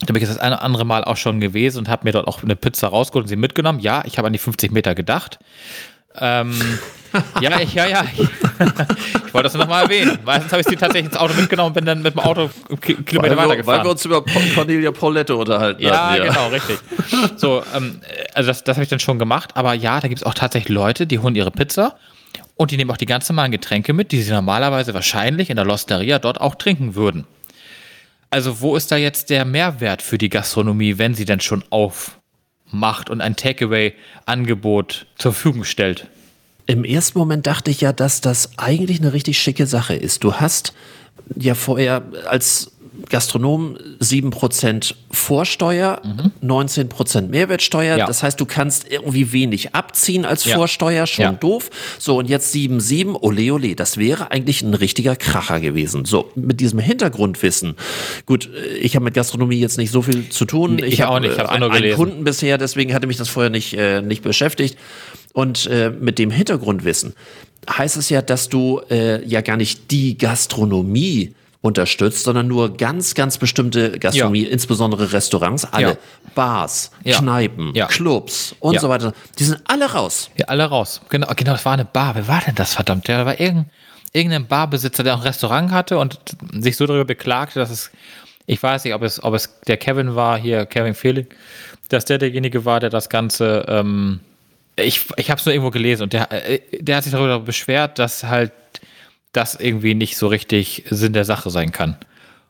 [0.00, 2.12] Da bin ich jetzt das eine oder andere Mal auch schon gewesen und habe mir
[2.12, 3.80] dort auch eine Pizza rausgeholt und sie mitgenommen.
[3.80, 5.38] Ja, ich habe an die 50 Meter gedacht.
[6.14, 6.58] Ähm,
[7.40, 8.04] ja, ich, ja, ja.
[8.16, 10.18] ich wollte das nochmal erwähnen.
[10.24, 13.36] Meistens habe ich sie tatsächlich ins Auto mitgenommen und bin dann mit dem Auto Kilometer
[13.36, 13.80] weil weitergefahren.
[13.80, 16.78] Weil wir uns über Cornelia Paulette unterhalten ja, hatten, ja, genau, richtig.
[17.36, 18.00] So, ähm,
[18.34, 19.50] also das, das habe ich dann schon gemacht.
[19.54, 21.96] Aber ja, da gibt es auch tatsächlich Leute, die holen ihre Pizza
[22.56, 25.64] und die nehmen auch die ganz normalen Getränke mit, die sie normalerweise wahrscheinlich in der
[25.64, 27.24] Losteria dort auch trinken würden.
[28.30, 33.08] Also wo ist da jetzt der Mehrwert für die Gastronomie, wenn sie denn schon aufmacht
[33.08, 36.08] und ein Takeaway-Angebot zur Verfügung stellt?
[36.68, 40.22] Im ersten Moment dachte ich ja, dass das eigentlich eine richtig schicke Sache ist.
[40.22, 40.74] Du hast
[41.34, 42.72] ja vorher als
[43.08, 46.32] Gastronom 7% Vorsteuer, mhm.
[46.48, 47.96] 19% Mehrwertsteuer.
[47.96, 48.06] Ja.
[48.06, 50.56] Das heißt, du kannst irgendwie wenig abziehen als ja.
[50.56, 51.32] Vorsteuer, schon ja.
[51.32, 51.70] doof.
[51.98, 56.04] So, und jetzt 7,7, ole ole, das wäre eigentlich ein richtiger Kracher gewesen.
[56.04, 57.74] So, mit diesem Hintergrundwissen.
[58.26, 60.78] Gut, ich habe mit Gastronomie jetzt nicht so viel zu tun.
[60.78, 63.28] Ich, ich habe auch nicht, ich habe einen, einen Kunden bisher, deswegen hatte mich das
[63.28, 64.76] vorher nicht, äh, nicht beschäftigt.
[65.32, 67.14] Und äh, mit dem Hintergrundwissen
[67.68, 73.14] heißt es ja, dass du äh, ja gar nicht die Gastronomie unterstützt, sondern nur ganz,
[73.14, 74.50] ganz bestimmte Gastronomie, ja.
[74.50, 75.96] insbesondere Restaurants, alle, ja.
[76.34, 77.18] Bars, ja.
[77.18, 80.30] Kneipen, Clubs und so weiter, die sind alle raus.
[80.36, 81.00] Ja, alle raus.
[81.08, 82.14] Genau, genau, das war eine Bar.
[82.14, 83.08] Wer war denn das, verdammt?
[83.08, 83.70] Der war irgendein,
[84.12, 86.18] irgendein Barbesitzer, der auch ein Restaurant hatte und
[86.52, 87.90] sich so darüber beklagte, dass es,
[88.46, 91.34] ich weiß nicht, ob es, ob es der Kevin war, hier, Kevin Felix,
[91.88, 94.20] dass der derjenige war, der das Ganze, ähm,
[94.76, 97.98] ich, ich habe es nur irgendwo gelesen und der, äh, der hat sich darüber beschwert,
[97.98, 98.52] dass halt
[99.32, 101.96] das irgendwie nicht so richtig Sinn der Sache sein kann.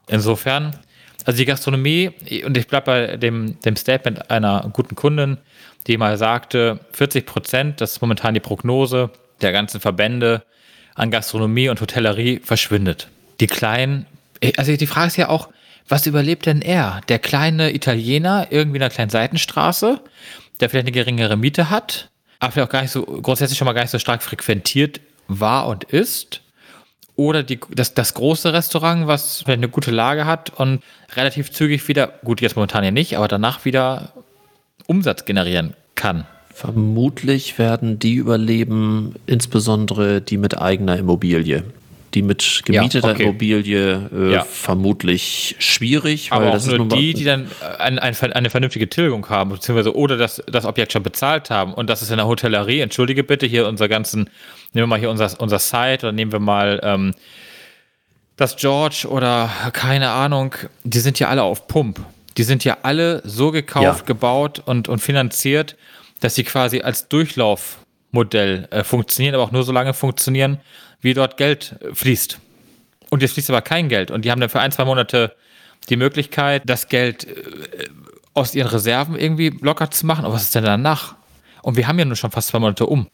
[0.06, 0.78] Insofern,
[1.24, 2.12] also die Gastronomie,
[2.44, 5.38] und ich bleibe bei dem, dem Statement einer guten Kundin,
[5.86, 9.10] die mal sagte, 40 Prozent, das ist momentan die Prognose
[9.40, 10.42] der ganzen Verbände
[10.94, 13.08] an Gastronomie und Hotellerie verschwindet.
[13.40, 14.06] Die kleinen,
[14.56, 15.48] also die Frage ist ja auch,
[15.88, 17.00] was überlebt denn er?
[17.08, 20.00] Der kleine Italiener irgendwie in einer kleinen Seitenstraße,
[20.60, 22.10] der vielleicht eine geringere Miete hat,
[22.40, 25.66] aber vielleicht auch gar nicht so, grundsätzlich schon mal gar nicht so stark frequentiert war
[25.66, 26.42] und ist.
[27.18, 30.84] Oder die, das, das große Restaurant, was vielleicht eine gute Lage hat und
[31.16, 34.12] relativ zügig wieder, gut, jetzt momentan ja nicht, aber danach wieder
[34.86, 36.26] Umsatz generieren kann.
[36.54, 41.64] Vermutlich werden die überleben, insbesondere die mit eigener Immobilie
[42.14, 43.22] die mit gemieteter ja, okay.
[43.24, 44.42] Immobilie äh, ja.
[44.42, 46.32] vermutlich schwierig.
[46.32, 50.42] Aber das nur die, die dann ein, ein, eine vernünftige Tilgung haben, beziehungsweise oder das,
[50.50, 51.74] das Objekt schon bezahlt haben.
[51.74, 54.30] Und das ist in der Hotellerie, entschuldige bitte, hier unser ganzen,
[54.72, 57.14] nehmen wir mal hier unser, unser Site oder nehmen wir mal ähm,
[58.36, 60.54] das George oder keine Ahnung,
[60.84, 62.00] die sind ja alle auf Pump.
[62.36, 64.06] Die sind ja alle so gekauft, ja.
[64.06, 65.76] gebaut und, und finanziert,
[66.20, 70.60] dass sie quasi als Durchlaufmodell äh, funktionieren, aber auch nur so lange funktionieren,
[71.00, 72.38] wie dort Geld äh, fließt.
[73.10, 74.12] Und jetzt fließt aber kein Geld.
[74.12, 75.34] Und die haben dann für ein, zwei Monate
[75.88, 77.88] die Möglichkeit, das Geld äh,
[78.34, 80.24] aus ihren Reserven irgendwie locker zu machen.
[80.24, 81.16] Aber was ist denn danach?
[81.62, 83.08] Und wir haben ja nur schon fast zwei Monate um.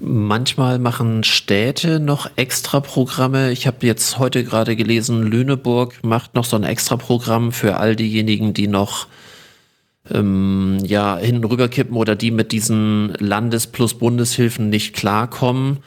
[0.00, 3.50] Manchmal machen Städte noch extra Programme.
[3.50, 7.96] Ich habe jetzt heute gerade gelesen, Lüneburg macht noch so ein extra Programm für all
[7.96, 9.08] diejenigen, die noch
[10.08, 15.78] ähm, ja hin und rüber kippen oder die mit diesen Landes- plus Bundeshilfen nicht klarkommen.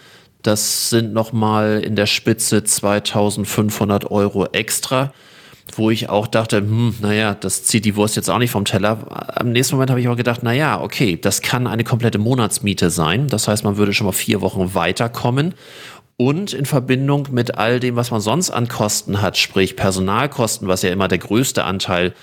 [0.41, 5.13] Das sind nochmal in der Spitze 2500 Euro extra,
[5.77, 8.99] wo ich auch dachte, hm, naja, das zieht die Wurst jetzt auch nicht vom Teller.
[9.35, 13.27] Am nächsten Moment habe ich auch gedacht, naja, okay, das kann eine komplette Monatsmiete sein.
[13.27, 15.53] Das heißt, man würde schon mal vier Wochen weiterkommen.
[16.17, 20.83] Und in Verbindung mit all dem, was man sonst an Kosten hat, sprich Personalkosten, was
[20.83, 22.13] ja immer der größte Anteil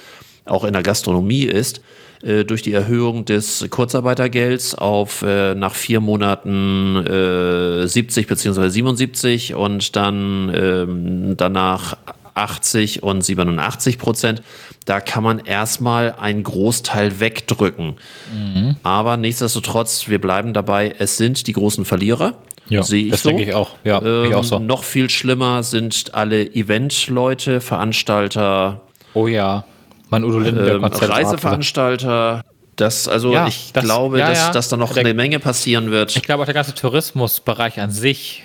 [0.45, 1.81] auch in der Gastronomie ist,
[2.23, 8.69] äh, durch die Erhöhung des Kurzarbeitergelds auf äh, nach vier Monaten äh, 70 bzw.
[8.69, 11.97] 77 und dann ähm, danach
[12.39, 14.43] 80 und 87 Prozent.
[14.85, 17.97] Da kann man erstmal einen Großteil wegdrücken.
[18.33, 18.77] Mhm.
[18.83, 22.35] Aber nichtsdestotrotz, wir bleiben dabei, es sind die großen Verlierer.
[22.69, 23.31] Ja, sehe ich das so.
[23.31, 23.77] denke ich auch.
[23.85, 24.59] Ja, ähm, ich auch so.
[24.59, 28.83] Noch viel schlimmer sind alle Event-Leute, Veranstalter.
[29.15, 29.65] Oh ja,
[30.11, 32.45] mein Udo ähm, Reiseveranstalter.
[32.77, 34.51] Das, also ja, ich das, glaube, ja, dass, ja.
[34.53, 36.15] dass da noch der, eine Menge passieren wird.
[36.17, 38.45] Ich glaube auch der ganze Tourismusbereich an sich.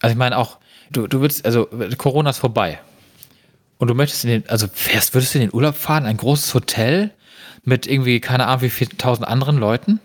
[0.00, 0.58] Also ich meine auch,
[0.90, 2.80] du, du willst, also Corona ist vorbei.
[3.78, 6.54] Und du möchtest in den, also fährst, würdest du in den Urlaub fahren, ein großes
[6.54, 7.10] Hotel
[7.64, 10.00] mit irgendwie, keine Ahnung, wie viel tausend anderen Leuten?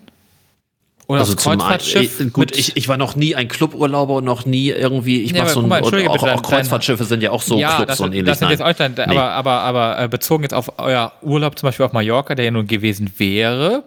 [1.08, 2.20] Oder also Kreuzfahrtschiff.
[2.20, 5.42] Ein, gut, ich, ich war noch nie ein Cluburlauber und noch nie irgendwie, ich ja,
[5.42, 8.00] mach so ein, mal, auch, bitte, auch Kreuzfahrtschiffe sind ja auch so ja, Clubs das,
[8.00, 8.38] und ähnlich.
[8.38, 9.02] Das jetzt euch dann, nee.
[9.04, 12.50] aber, aber, aber äh, bezogen jetzt auf euer Urlaub zum Beispiel auf Mallorca, der ja
[12.50, 13.84] nun gewesen wäre,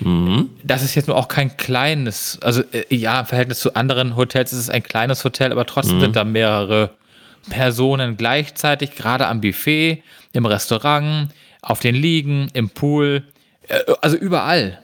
[0.00, 0.48] mhm.
[0.62, 4.54] das ist jetzt nur auch kein kleines, also äh, ja, im Verhältnis zu anderen Hotels
[4.54, 6.00] ist es ein kleines Hotel, aber trotzdem mhm.
[6.00, 6.92] sind da mehrere
[7.48, 10.02] Personen gleichzeitig, gerade am Buffet,
[10.32, 11.28] im Restaurant,
[11.62, 13.24] auf den Liegen, im Pool,
[13.68, 14.80] äh, also überall.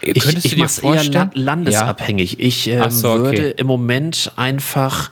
[0.00, 2.32] Ich, Könntest ich, ich mache es eher landesabhängig.
[2.32, 2.38] Ja.
[2.40, 3.22] Ich ähm, so, okay.
[3.22, 5.10] würde im Moment einfach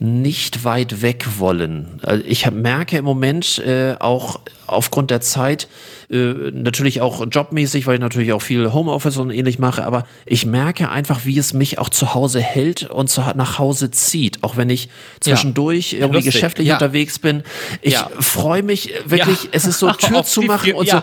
[0.00, 2.00] nicht weit weg wollen.
[2.02, 5.66] Also ich merke im Moment äh, auch aufgrund der Zeit,
[6.10, 10.46] äh, natürlich auch jobmäßig, weil ich natürlich auch viel Homeoffice und ähnlich mache, aber ich
[10.46, 14.44] merke einfach, wie es mich auch zu Hause hält und zu, nach Hause zieht.
[14.44, 14.88] Auch wenn ich
[15.20, 16.00] zwischendurch ja.
[16.00, 16.34] irgendwie Lustig.
[16.34, 16.74] geschäftlich ja.
[16.74, 17.42] unterwegs bin.
[17.82, 18.10] Ich ja.
[18.20, 21.02] freue mich wirklich, es ist so Tür zu machen und so,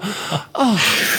[0.53, 0.77] oh,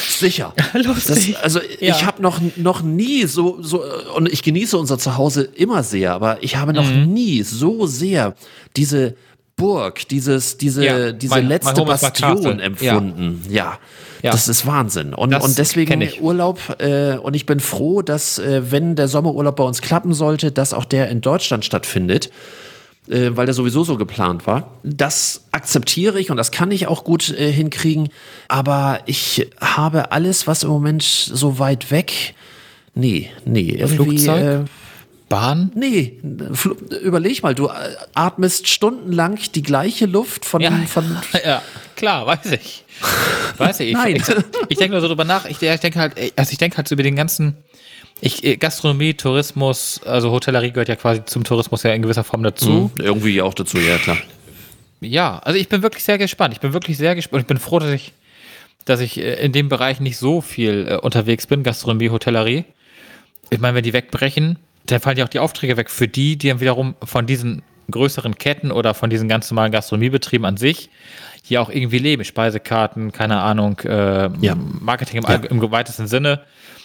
[0.08, 0.54] sicher.
[0.72, 1.34] Lustig.
[1.34, 3.82] Das, also ich habe noch, noch nie so, so,
[4.14, 7.12] und ich genieße unser Zuhause immer sehr, aber ich habe noch mhm.
[7.12, 8.34] nie so sehr
[8.76, 9.16] diese
[9.56, 13.42] Burg, dieses, diese, ja, diese mein, letzte mein Bastion empfunden.
[13.48, 13.54] Ja.
[13.54, 13.78] ja.
[14.22, 14.32] Ja.
[14.32, 15.14] Das ist Wahnsinn.
[15.14, 19.62] Und, und deswegen Urlaub, äh, und ich bin froh, dass, äh, wenn der Sommerurlaub bei
[19.62, 22.30] uns klappen sollte, dass auch der in Deutschland stattfindet,
[23.08, 24.72] äh, weil der sowieso so geplant war.
[24.82, 28.08] Das akzeptiere ich und das kann ich auch gut äh, hinkriegen.
[28.48, 32.34] Aber ich habe alles, was im Moment so weit weg.
[32.94, 33.76] Nee, nee.
[33.78, 34.64] Irgendwie, Flugzeug?
[35.26, 35.72] Äh, Bahn?
[35.74, 36.20] Nee,
[37.02, 37.68] überleg mal, du
[38.14, 40.60] atmest stundenlang die gleiche Luft von.
[40.60, 41.62] Ja, von ja
[41.96, 42.84] klar, weiß ich.
[43.56, 43.92] Weiß ich.
[43.92, 44.16] Nein.
[44.16, 44.36] Ich, ich,
[44.68, 45.46] ich denke nur so drüber nach.
[45.46, 47.56] Ich, ich denke halt, also ich denke halt so über den ganzen.
[48.20, 52.42] Ich, äh, Gastronomie, Tourismus, also Hotellerie gehört ja quasi zum Tourismus ja in gewisser Form
[52.42, 52.90] dazu.
[52.94, 54.16] Mhm, irgendwie auch dazu, ja klar.
[55.00, 56.54] Ja, also ich bin wirklich sehr gespannt.
[56.54, 57.42] Ich bin wirklich sehr gespannt.
[57.42, 58.12] Ich bin froh, dass ich,
[58.86, 62.64] dass ich äh, in dem Bereich nicht so viel äh, unterwegs bin, Gastronomie, Hotellerie.
[63.50, 66.48] Ich meine, wenn die wegbrechen, dann fallen ja auch die Aufträge weg für die, die
[66.48, 70.90] dann wiederum von diesen größeren Ketten oder von diesen ganz normalen Gastronomiebetrieben an sich
[71.42, 72.24] hier auch irgendwie leben.
[72.24, 74.56] Speisekarten, keine Ahnung, äh, ja.
[74.56, 75.36] Marketing im, ja.
[75.36, 76.40] im, weitesten Sinne.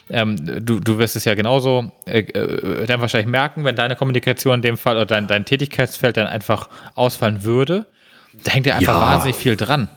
[0.09, 4.55] Ähm, du, du wirst es ja genauso äh, äh, dann wahrscheinlich merken, wenn deine Kommunikation
[4.55, 7.87] in dem Fall oder dein, dein Tätigkeitsfeld dann einfach ausfallen würde.
[8.43, 9.01] Da hängt ja einfach ja.
[9.01, 9.89] wahnsinnig viel dran.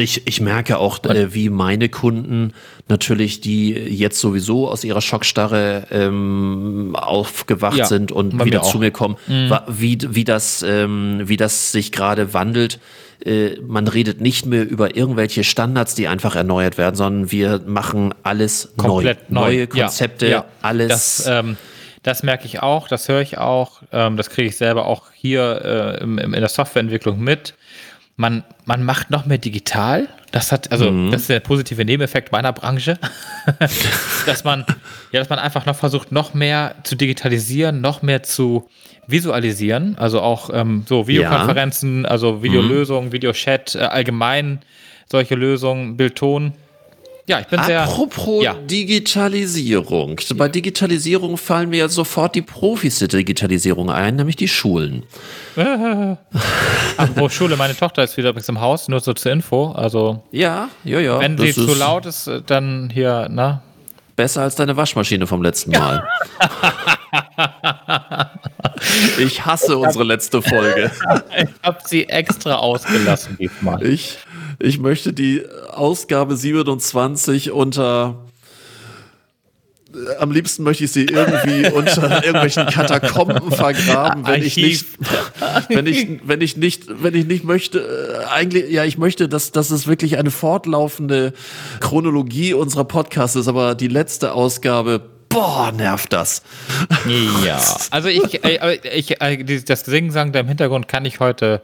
[0.00, 2.52] Ich, ich merke auch, äh, wie meine Kunden
[2.88, 8.90] natürlich, die jetzt sowieso aus ihrer Schockstarre ähm, aufgewacht ja, sind und wieder zu mir
[8.90, 9.52] kommen, mhm.
[9.68, 12.80] wie, wie, das, ähm, wie das sich gerade wandelt.
[13.24, 18.14] Äh, man redet nicht mehr über irgendwelche Standards, die einfach erneuert werden, sondern wir machen
[18.22, 19.40] alles Komplett neu.
[19.40, 20.44] Neue Konzepte, ja, ja.
[20.62, 20.88] alles.
[20.88, 21.56] Das, ähm,
[22.02, 25.98] das merke ich auch, das höre ich auch, ähm, das kriege ich selber auch hier
[25.98, 27.54] äh, im, in der Softwareentwicklung mit
[28.20, 30.06] man, man macht noch mehr digital.
[30.30, 31.10] Das hat, also, mhm.
[31.10, 32.98] das ist der positive Nebeneffekt meiner Branche.
[34.26, 34.66] dass man,
[35.10, 38.68] ja, dass man einfach noch versucht, noch mehr zu digitalisieren, noch mehr zu
[39.06, 39.96] visualisieren.
[39.98, 42.10] Also auch ähm, so Videokonferenzen, ja.
[42.10, 43.12] also Videolösungen, mhm.
[43.12, 44.60] Videochat, äh, allgemein
[45.10, 46.52] solche Lösungen, Bildton.
[47.26, 47.82] Ja, ich bin sehr.
[47.82, 48.54] Apropos ja.
[48.54, 50.20] Digitalisierung.
[50.34, 55.04] Bei Digitalisierung fallen mir ja sofort die Profis der Digitalisierung ein, nämlich die Schulen.
[56.96, 59.72] Apropos Schule, meine Tochter ist wieder übrigens im Haus, nur so zur Info.
[59.72, 60.22] Also.
[60.32, 61.20] Ja, ja, ja.
[61.20, 63.62] Wenn sie zu laut ist, dann hier, na.
[64.16, 66.06] Besser als deine Waschmaschine vom letzten Mal.
[69.18, 70.90] ich hasse unsere letzte Folge.
[71.38, 73.82] ich habe sie extra ausgelassen diesmal.
[73.82, 74.18] Ich
[74.60, 78.26] ich möchte die Ausgabe 27 unter
[80.20, 84.86] am liebsten möchte ich sie irgendwie unter irgendwelchen Katakomben vergraben, wenn ich nicht,
[85.68, 89.50] wenn ich, wenn ich nicht, wenn ich nicht möchte, äh, eigentlich, ja, ich möchte, dass,
[89.50, 91.32] dass es wirklich eine fortlaufende
[91.80, 96.42] Chronologie unserer Podcasts ist, aber die letzte Ausgabe, boah, nervt das.
[97.44, 101.62] Ja, also ich, äh, ich, ich äh, das Singen-Sang da im Hintergrund kann ich heute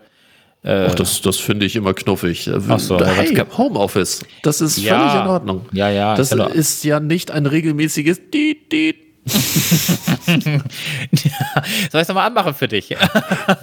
[0.67, 2.51] Äh, Ach, das, das finde ich immer knuffig.
[2.69, 5.67] Ach so, hey, Homeoffice, das ist ja, völlig in Ordnung.
[5.73, 6.17] Ja, ja.
[6.17, 10.61] Das ist, ist ja nicht ein regelmäßiges Diet, Diet, Soll
[11.93, 12.97] ich es nochmal anmachen für dich?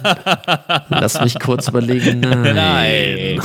[0.88, 2.20] Lass mich kurz überlegen.
[2.20, 2.54] Nein.
[2.54, 3.40] Nein.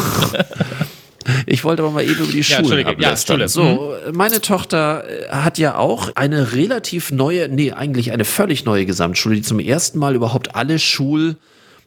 [1.45, 3.39] Ich wollte aber mal eben über die ja, Schulen ablästern.
[3.39, 4.17] Ja, so, mhm.
[4.17, 9.35] meine Tochter äh, hat ja auch eine relativ neue, nee, eigentlich eine völlig neue Gesamtschule,
[9.35, 11.35] die zum ersten Mal überhaupt alle Schul-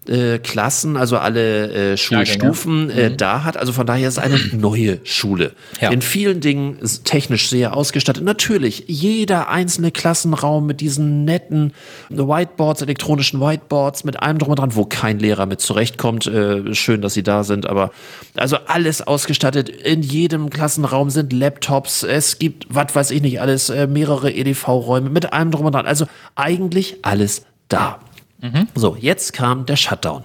[0.09, 3.17] äh, Klassen, also alle äh, Schulstufen äh, mhm.
[3.17, 3.57] da hat.
[3.57, 5.53] Also von daher ist es eine neue Schule.
[5.81, 5.91] Ja.
[5.91, 8.25] In vielen Dingen technisch sehr ausgestattet.
[8.25, 11.73] Natürlich, jeder einzelne Klassenraum mit diesen netten
[12.09, 16.27] Whiteboards, elektronischen Whiteboards, mit allem drum und dran, wo kein Lehrer mit zurechtkommt.
[16.27, 17.91] Äh, schön, dass sie da sind, aber
[18.37, 19.69] also alles ausgestattet.
[19.69, 22.03] In jedem Klassenraum sind Laptops.
[22.03, 25.87] Es gibt, was weiß ich nicht, alles, äh, mehrere EDV-Räume mit allem drum und dran.
[25.87, 28.01] Also eigentlich alles da.
[28.43, 28.69] Mhm.
[28.75, 30.25] So, jetzt kam der Shutdown.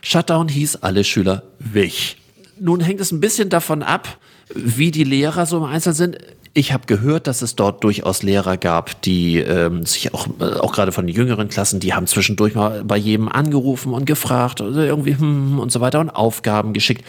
[0.00, 2.16] Shutdown hieß alle Schüler weg.
[2.58, 4.16] Nun hängt es ein bisschen davon ab,
[4.54, 6.18] wie die Lehrer so im Einzelnen sind.
[6.54, 10.72] Ich habe gehört, dass es dort durchaus Lehrer gab, die ähm, sich auch, äh, auch
[10.72, 14.84] gerade von den jüngeren Klassen, die haben zwischendurch mal bei jedem angerufen und gefragt oder
[14.84, 17.04] irgendwie hm, und so weiter und Aufgaben geschickt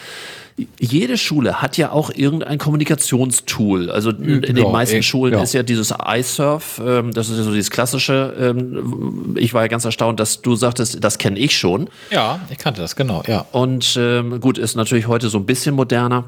[0.80, 3.90] jede Schule hat ja auch irgendein Kommunikationstool.
[3.90, 5.42] Also in, in den meisten ey, Schulen ja.
[5.42, 8.34] ist ja dieses iSurf, ähm, das ist ja so dieses klassische.
[8.40, 11.90] Ähm, ich war ja ganz erstaunt, dass du sagtest, das kenne ich schon.
[12.12, 13.46] Ja, ich kannte das, genau, ja.
[13.52, 16.26] Und ähm, gut, ist natürlich heute so ein bisschen moderner.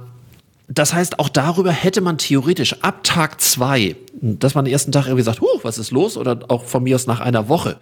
[0.67, 5.05] Das heißt, auch darüber hätte man theoretisch ab Tag zwei, dass man den ersten Tag
[5.05, 6.17] irgendwie sagt, huh, was ist los?
[6.17, 7.77] Oder auch von mir aus nach einer Woche,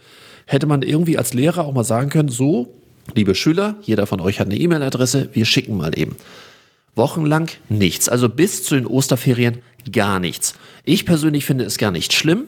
[0.46, 2.74] hätte man irgendwie als Lehrer auch mal sagen können, so,
[3.14, 6.16] Liebe Schüler, jeder von euch hat eine E-Mail-Adresse, wir schicken mal eben.
[6.96, 9.60] Wochenlang nichts, also bis zu den Osterferien
[9.92, 10.56] gar nichts.
[10.86, 12.46] Ich persönlich finde es gar nicht schlimm,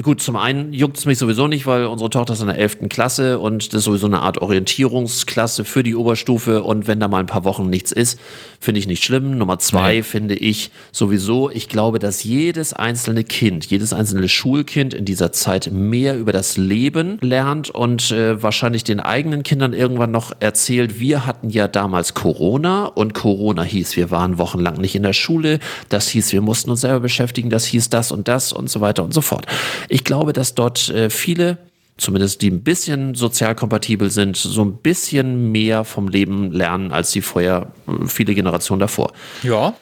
[0.00, 2.88] Gut, zum einen juckt es mich sowieso nicht, weil unsere Tochter ist in der 11.
[2.88, 7.18] Klasse und das ist sowieso eine Art Orientierungsklasse für die Oberstufe und wenn da mal
[7.18, 8.18] ein paar Wochen nichts ist,
[8.58, 9.36] finde ich nicht schlimm.
[9.36, 10.02] Nummer zwei nee.
[10.02, 15.70] finde ich sowieso, ich glaube, dass jedes einzelne Kind, jedes einzelne Schulkind in dieser Zeit
[15.70, 21.26] mehr über das Leben lernt und äh, wahrscheinlich den eigenen Kindern irgendwann noch erzählt, wir
[21.26, 25.58] hatten ja damals Corona und Corona hieß, wir waren wochenlang nicht in der Schule,
[25.90, 29.04] das hieß, wir mussten uns selber beschäftigen, das hieß das und das und so weiter
[29.04, 29.44] und so fort.
[29.88, 31.58] Ich glaube, dass dort äh, viele
[31.96, 37.12] zumindest die ein bisschen sozial kompatibel sind, so ein bisschen mehr vom Leben lernen, als
[37.12, 39.12] die vorher äh, viele Generationen davor.
[39.42, 39.74] Ja,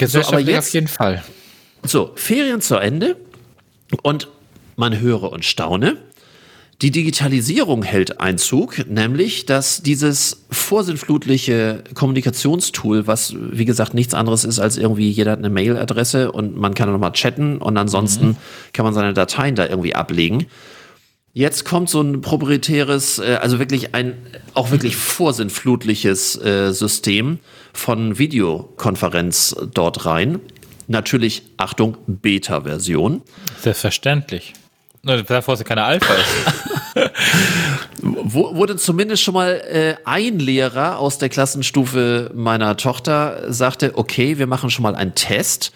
[0.00, 1.24] so, jetzt, auf jeden Fall.
[1.82, 3.16] So, Ferien zu Ende
[4.02, 4.28] und
[4.76, 5.98] man höre und staune.
[6.80, 14.60] Die Digitalisierung hält Einzug, nämlich dass dieses vorsinnflutliche Kommunikationstool, was wie gesagt nichts anderes ist
[14.60, 18.36] als irgendwie jeder hat eine Mailadresse und man kann nochmal chatten und ansonsten mhm.
[18.72, 20.46] kann man seine Dateien da irgendwie ablegen.
[21.32, 24.14] Jetzt kommt so ein proprietäres, äh, also wirklich ein
[24.54, 27.40] auch wirklich vorsinnflutliches äh, System
[27.72, 30.38] von Videokonferenz dort rein.
[30.86, 33.22] Natürlich, Achtung, Beta-Version.
[33.60, 34.54] Selbstverständlich.
[35.16, 37.10] Davor ist ja keine Alpha ist.
[38.02, 44.46] Wurde zumindest schon mal äh, ein Lehrer aus der Klassenstufe meiner Tochter sagte, okay, wir
[44.46, 45.72] machen schon mal einen Test,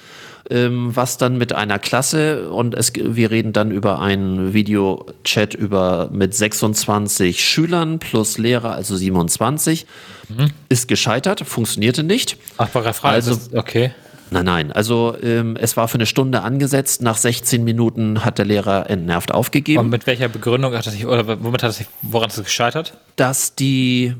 [0.50, 6.10] ähm, was dann mit einer Klasse und es, wir reden dann über einen Videochat über
[6.12, 9.86] mit 26 Schülern plus Lehrer, also 27,
[10.28, 10.50] mhm.
[10.68, 12.36] ist gescheitert, funktionierte nicht.
[12.58, 13.10] Ach, war frei?
[13.10, 13.92] Also, okay.
[14.32, 14.72] Nein, nein.
[14.72, 17.02] Also ähm, es war für eine Stunde angesetzt.
[17.02, 19.80] Nach 16 Minuten hat der Lehrer entnervt aufgegeben.
[19.80, 22.44] Und mit welcher Begründung hat er sich, oder womit hat er sich, woran ist es
[22.44, 22.94] gescheitert?
[23.16, 24.14] Dass die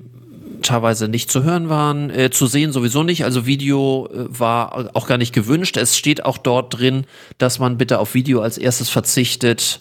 [0.61, 3.25] teilweise nicht zu hören waren, äh, zu sehen sowieso nicht.
[3.25, 5.77] Also Video äh, war auch gar nicht gewünscht.
[5.79, 7.05] Es steht auch dort drin,
[7.38, 9.81] dass man bitte auf Video als erstes verzichtet,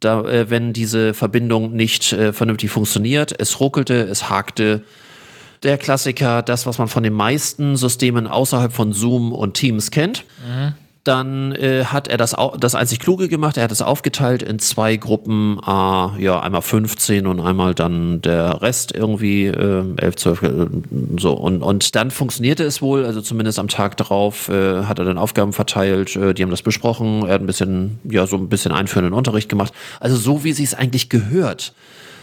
[0.00, 3.34] da, äh, wenn diese Verbindung nicht äh, vernünftig funktioniert.
[3.38, 4.82] Es ruckelte, es hakte
[5.62, 10.24] der Klassiker, das, was man von den meisten Systemen außerhalb von Zoom und Teams kennt.
[10.46, 10.74] Mhm.
[11.02, 13.56] Dann äh, hat er das, das einzig Kluge gemacht.
[13.56, 18.60] Er hat es aufgeteilt in zwei Gruppen, äh, ja, einmal 15 und einmal dann der
[18.60, 20.48] Rest irgendwie, äh, 11, 12, äh,
[21.18, 21.32] so.
[21.32, 25.16] Und, und dann funktionierte es wohl, also zumindest am Tag darauf äh, hat er dann
[25.16, 28.72] Aufgaben verteilt, äh, die haben das besprochen, er hat ein bisschen, ja, so ein bisschen
[28.72, 29.72] einführenden Unterricht gemacht.
[30.00, 31.72] Also so, wie sie es eigentlich gehört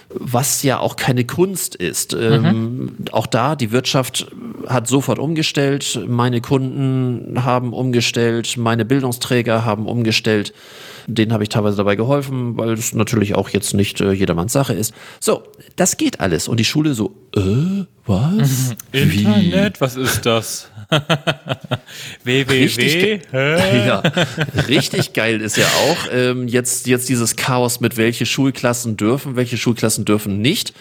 [0.09, 2.13] was ja auch keine Kunst ist.
[2.13, 2.95] Ähm, mhm.
[3.11, 4.27] Auch da, die Wirtschaft
[4.67, 10.53] hat sofort umgestellt, meine Kunden haben umgestellt, meine Bildungsträger haben umgestellt.
[11.07, 14.73] Denen habe ich teilweise dabei geholfen, weil es natürlich auch jetzt nicht äh, jedermanns Sache
[14.73, 14.93] ist.
[15.19, 15.43] So,
[15.77, 16.47] das geht alles.
[16.47, 18.75] Und die Schule so, äh, was?
[18.91, 20.69] Internet, was ist das?
[22.23, 22.63] www.
[22.63, 23.99] Richtig, ja,
[24.67, 29.57] richtig geil ist ja auch ähm, jetzt, jetzt dieses Chaos mit welche Schulklassen dürfen, welche
[29.57, 30.73] Schulklassen dürfen nicht.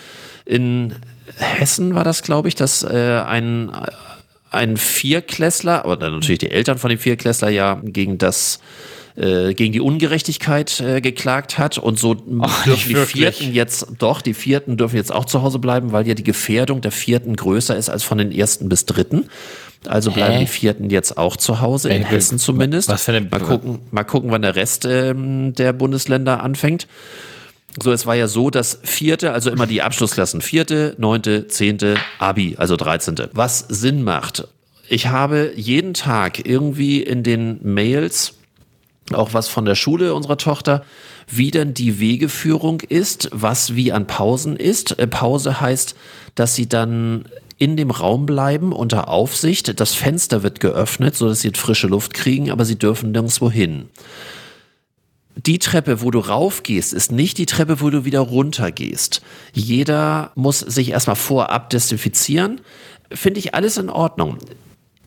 [0.45, 0.95] In
[1.37, 3.73] Hessen war das, glaube ich, dass äh, ein,
[4.51, 8.61] ein Vierklässler, aber dann natürlich die Eltern von dem Vierklässler ja gegen das
[9.17, 13.23] äh, gegen die Ungerechtigkeit äh, geklagt hat und so Ach, dürfen die wirklich.
[13.37, 16.81] Vierten jetzt doch, die Vierten dürfen jetzt auch zu Hause bleiben, weil ja die Gefährdung
[16.81, 19.27] der Vierten größer ist als von den Ersten bis Dritten.
[19.87, 20.41] Also bleiben Hä?
[20.41, 22.89] die Vierten jetzt auch zu Hause, in Ey, Hessen zumindest.
[22.89, 26.87] was für eine- mal gucken, mal gucken, wann der Rest ähm, der Bundesländer anfängt.
[27.81, 32.55] So, es war ja so, dass vierte, also immer die Abschlussklassen, vierte, neunte, zehnte, Abi,
[32.59, 33.29] also dreizehnte.
[33.35, 34.49] Was Sinn macht.
[34.89, 38.35] Ich habe jeden Tag irgendwie in den Mails
[39.15, 40.85] auch was von der Schule unserer Tochter,
[41.29, 44.99] wie denn die Wegeführung ist, was wie an Pausen ist.
[44.99, 45.97] Äh, Pause heißt,
[46.35, 47.25] dass sie dann
[47.59, 49.81] in dem Raum bleiben unter Aufsicht.
[49.81, 53.89] Das Fenster wird geöffnet, so dass sie frische Luft kriegen, aber sie dürfen nirgendwo hin.
[55.37, 59.21] Die Treppe, wo du raufgehst, ist nicht die Treppe, wo du wieder runtergehst.
[59.53, 62.63] Jeder muss sich erstmal vorab desinfizieren.
[63.13, 64.39] Finde ich alles in Ordnung.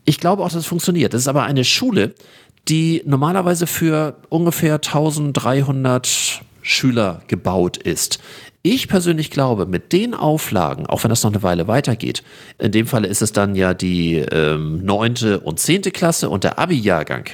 [0.04, 1.14] Ich glaube auch, dass es funktioniert.
[1.14, 2.14] Das ist aber eine Schule,
[2.70, 8.20] die normalerweise für ungefähr 1300 Schüler gebaut ist.
[8.62, 12.22] Ich persönlich glaube, mit den Auflagen, auch wenn das noch eine Weile weitergeht,
[12.58, 16.58] in dem Falle ist es dann ja die ähm, neunte und zehnte Klasse und der
[16.58, 17.24] Abi-Jahrgang.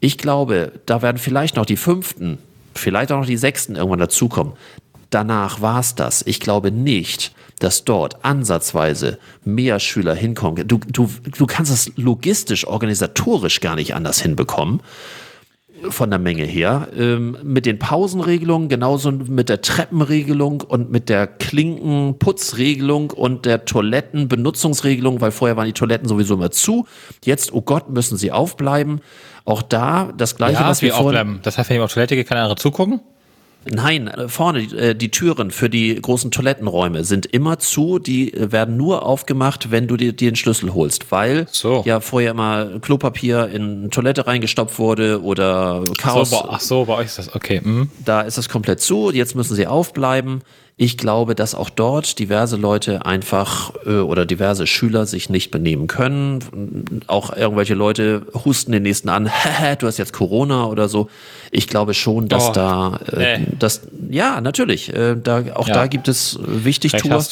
[0.00, 2.38] Ich glaube, da werden vielleicht noch die fünften,
[2.74, 4.54] vielleicht auch noch die sechsten irgendwann dazukommen.
[5.10, 6.22] Danach war's das.
[6.26, 10.66] Ich glaube nicht, dass dort ansatzweise mehr Schüler hinkommen.
[10.66, 14.82] Du, du, du kannst es logistisch, organisatorisch gar nicht anders hinbekommen.
[15.88, 16.88] Von der Menge her.
[16.94, 25.22] Ähm, mit den Pausenregelungen, genauso mit der Treppenregelung und mit der Klinkenputzregelung und der Toilettenbenutzungsregelung,
[25.22, 26.86] weil vorher waren die Toiletten sowieso immer zu.
[27.24, 29.00] Jetzt, oh Gott, müssen sie aufbleiben.
[29.46, 31.40] Auch da das gleiche, Ja, was wir aufbleiben.
[31.42, 33.00] Das heißt, wenn ich auf Toilette gehe, kann der andere zugucken?
[33.68, 37.98] Nein, äh, vorne die, äh, die Türen für die großen Toilettenräume sind immer zu.
[37.98, 41.82] Die äh, werden nur aufgemacht, wenn du dir, den Schlüssel holst, weil So.
[41.84, 46.30] ja vorher immer Klopapier in Toilette reingestopft wurde oder Chaos.
[46.30, 47.60] So, bei, ach so, bei euch ist das okay.
[47.62, 47.90] Mhm.
[48.04, 49.10] Da ist es komplett zu.
[49.10, 50.42] Jetzt müssen sie aufbleiben.
[50.82, 55.88] Ich glaube, dass auch dort diverse Leute einfach äh, oder diverse Schüler sich nicht benehmen
[55.88, 57.02] können.
[57.06, 59.30] Auch irgendwelche Leute husten den nächsten an,
[59.78, 61.10] du hast jetzt Corona oder so.
[61.50, 63.46] Ich glaube schon, dass Oh, da, äh, nee.
[63.58, 65.74] das, ja, natürlich, äh, da, auch Ja.
[65.74, 67.22] da gibt es Recht Wichtigtour.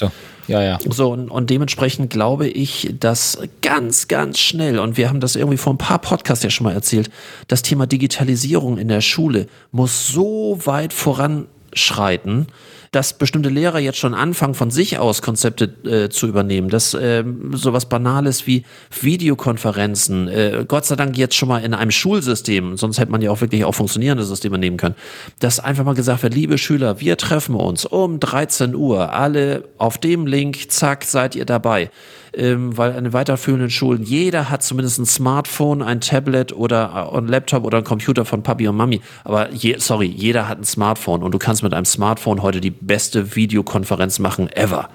[0.47, 0.79] Ja, ja.
[0.87, 5.57] So, und, und dementsprechend glaube ich, dass ganz, ganz schnell, und wir haben das irgendwie
[5.57, 7.09] vor ein paar Podcasts ja schon mal erzählt,
[7.47, 12.49] das Thema Digitalisierung in der Schule muss so weit voranschreiten,
[12.91, 17.51] dass bestimmte Lehrer jetzt schon anfangen, von sich aus Konzepte äh, zu übernehmen, dass ähm,
[17.55, 18.65] sowas Banales wie
[19.01, 23.31] Videokonferenzen, äh, Gott sei Dank jetzt schon mal in einem Schulsystem, sonst hätte man ja
[23.31, 24.95] auch wirklich auch funktionierende Systeme nehmen können,
[25.41, 29.99] dass einfach mal gesagt wird, liebe Schüler, wir treffen uns um 13 Uhr, alle auf
[29.99, 31.91] dem Link, zack, seid ihr dabei.
[32.39, 37.27] Ähm, weil an den weiterführenden Schulen, jeder hat zumindest ein Smartphone, ein Tablet oder ein
[37.27, 39.01] Laptop oder ein Computer von Papi und Mami.
[39.25, 42.71] Aber je, sorry, jeder hat ein Smartphone und du kannst mit einem Smartphone heute die
[42.71, 44.89] beste Videokonferenz machen ever.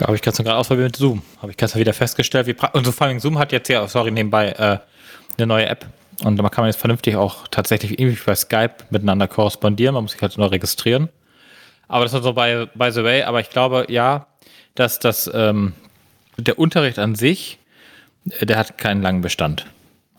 [0.00, 1.20] Ja, habe ich gestern gerade ausprobiert mit Zoom.
[1.42, 2.46] Habe ich gestern wieder festgestellt.
[2.46, 4.78] Wie und so vor allem Zoom hat jetzt ja, sorry, nebenbei äh,
[5.36, 5.84] eine neue App.
[6.24, 9.92] Und da kann man jetzt vernünftig auch tatsächlich irgendwie bei Skype miteinander korrespondieren.
[9.92, 11.10] Man muss sich halt nur registrieren.
[11.88, 13.22] Aber das ist so by, by the way.
[13.22, 14.26] Aber ich glaube, ja,
[14.74, 15.74] dass das, ähm,
[16.36, 17.58] der Unterricht an sich,
[18.30, 19.66] äh, der hat keinen langen Bestand.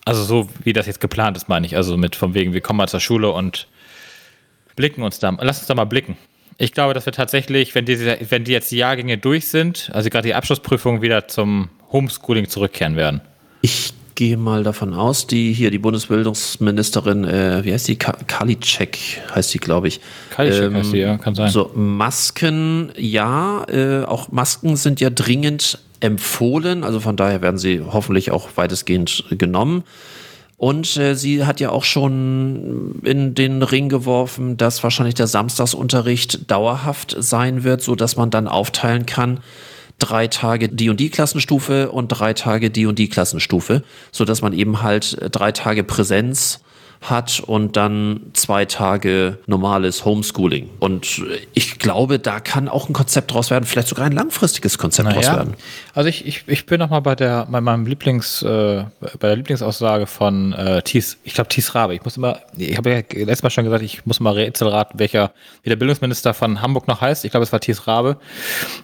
[0.05, 1.75] Also so, wie das jetzt geplant ist, meine ich.
[1.75, 3.67] Also mit von wegen, wir kommen mal zur Schule und
[4.75, 6.17] blicken uns da, lass uns da mal blicken.
[6.57, 7.99] Ich glaube, dass wir tatsächlich, wenn die,
[8.29, 12.95] wenn die jetzt die Jahrgänge durch sind, also gerade die Abschlussprüfungen wieder zum Homeschooling zurückkehren
[12.95, 13.21] werden.
[13.61, 17.97] Ich gehe mal davon aus, die hier, die Bundesbildungsministerin, äh, wie heißt die?
[17.97, 18.97] Ka Karliczek
[19.35, 19.99] heißt die, glaube ich.
[20.31, 21.51] Karliczek heißt die, ja, kann sein.
[21.51, 27.81] So, Masken, ja, äh, auch Masken sind ja dringend empfohlen, also von daher werden sie
[27.81, 29.83] hoffentlich auch weitestgehend genommen.
[30.57, 36.49] Und äh, sie hat ja auch schon in den Ring geworfen, dass wahrscheinlich der Samstagsunterricht
[36.49, 39.39] dauerhaft sein wird, so dass man dann aufteilen kann,
[39.99, 44.41] drei Tage die und die Klassenstufe und drei Tage die und die Klassenstufe, so dass
[44.41, 46.61] man eben halt äh, drei Tage Präsenz
[47.01, 50.69] hat und dann zwei Tage normales Homeschooling.
[50.79, 51.21] Und
[51.53, 55.25] ich glaube, da kann auch ein Konzept draus werden, vielleicht sogar ein langfristiges Konzept draus
[55.25, 55.53] werden.
[55.93, 58.83] Also ich, ich, ich bin noch mal bei der bei meinem Lieblings äh,
[59.19, 61.95] bei der Lieblingsaussage von äh, Thies, ich glaube Thies Rabe.
[61.95, 64.99] Ich muss immer, ich habe ja letztes Mal schon gesagt, ich muss mal Rätsel raten,
[64.99, 65.31] welcher
[65.63, 67.25] wie der Bildungsminister von Hamburg noch heißt.
[67.25, 68.17] Ich glaube, es war Thies Rabe,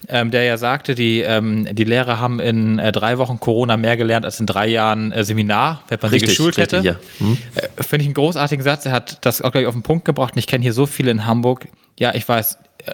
[0.07, 3.97] ähm, der ja sagte, die ähm, die Lehrer haben in äh, drei Wochen Corona mehr
[3.97, 6.80] gelernt als in drei Jahren äh, Seminar, wenn man sie geschult hätte.
[6.84, 6.95] ja.
[7.20, 7.38] Hm?
[7.55, 8.86] Äh, Finde ich einen großartigen Satz.
[8.86, 10.34] Er hat das auch gleich auf den Punkt gebracht.
[10.34, 11.68] Und ich kenne hier so viele in Hamburg.
[11.97, 12.58] Ja, ich weiß.
[12.86, 12.91] äh,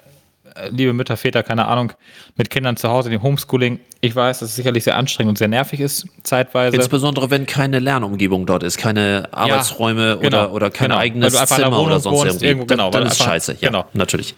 [0.56, 1.94] äh, liebe Mütter, Väter, keine Ahnung,
[2.36, 3.80] mit Kindern zu Hause, dem Homeschooling.
[4.02, 6.76] Ich weiß, dass es sicherlich sehr anstrengend und sehr nervig ist, zeitweise.
[6.76, 11.34] Insbesondere, wenn keine Lernumgebung dort ist, keine Arbeitsräume ja, genau, oder, oder kein genau, eigenes
[11.46, 12.46] Zimmer oder sonst wohnst, irgendwie.
[12.46, 13.58] Irgendwo, genau, dann, dann ist scheiße.
[13.60, 13.86] Ja, genau.
[13.94, 14.36] natürlich.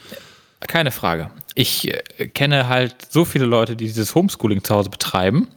[0.68, 1.32] Keine Frage.
[1.56, 5.48] Ich äh, kenne halt so viele Leute, die dieses Homeschooling zu Hause betreiben.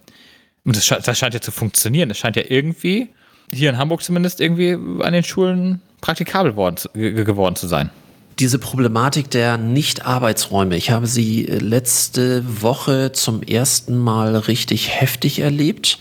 [0.64, 2.08] Und das, das scheint ja zu funktionieren.
[2.08, 3.08] Das scheint ja irgendwie,
[3.56, 7.90] hier in Hamburg zumindest, irgendwie an den Schulen praktikabel worden, geworden zu sein
[8.38, 10.76] diese Problematik der Nicht-Arbeitsräume.
[10.76, 16.00] Ich habe sie letzte Woche zum ersten Mal richtig heftig erlebt.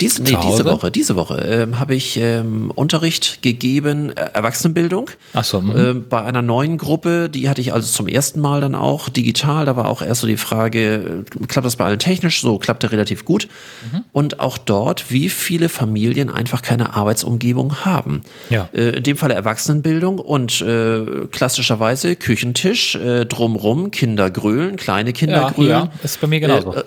[0.00, 5.10] Dies, nee, diese Woche, diese Woche ähm, habe ich ähm, Unterricht gegeben, äh, Erwachsenenbildung.
[5.32, 8.74] Ach so, äh, bei einer neuen Gruppe, die hatte ich also zum ersten Mal dann
[8.74, 9.66] auch digital.
[9.66, 12.40] Da war auch erst so die Frage, äh, klappt das bei allen technisch?
[12.40, 13.48] So klappte relativ gut.
[13.92, 14.04] Mhm.
[14.12, 18.22] Und auch dort, wie viele Familien einfach keine Arbeitsumgebung haben.
[18.50, 18.68] Ja.
[18.72, 25.42] Äh, in dem Fall Erwachsenenbildung und äh, klassischerweise Küchentisch, äh, drumrum, Kinder grölen, kleine Kinder
[25.42, 25.70] ja, grölen.
[25.70, 26.74] Ja, ist bei mir genauso.
[26.74, 26.84] Äh,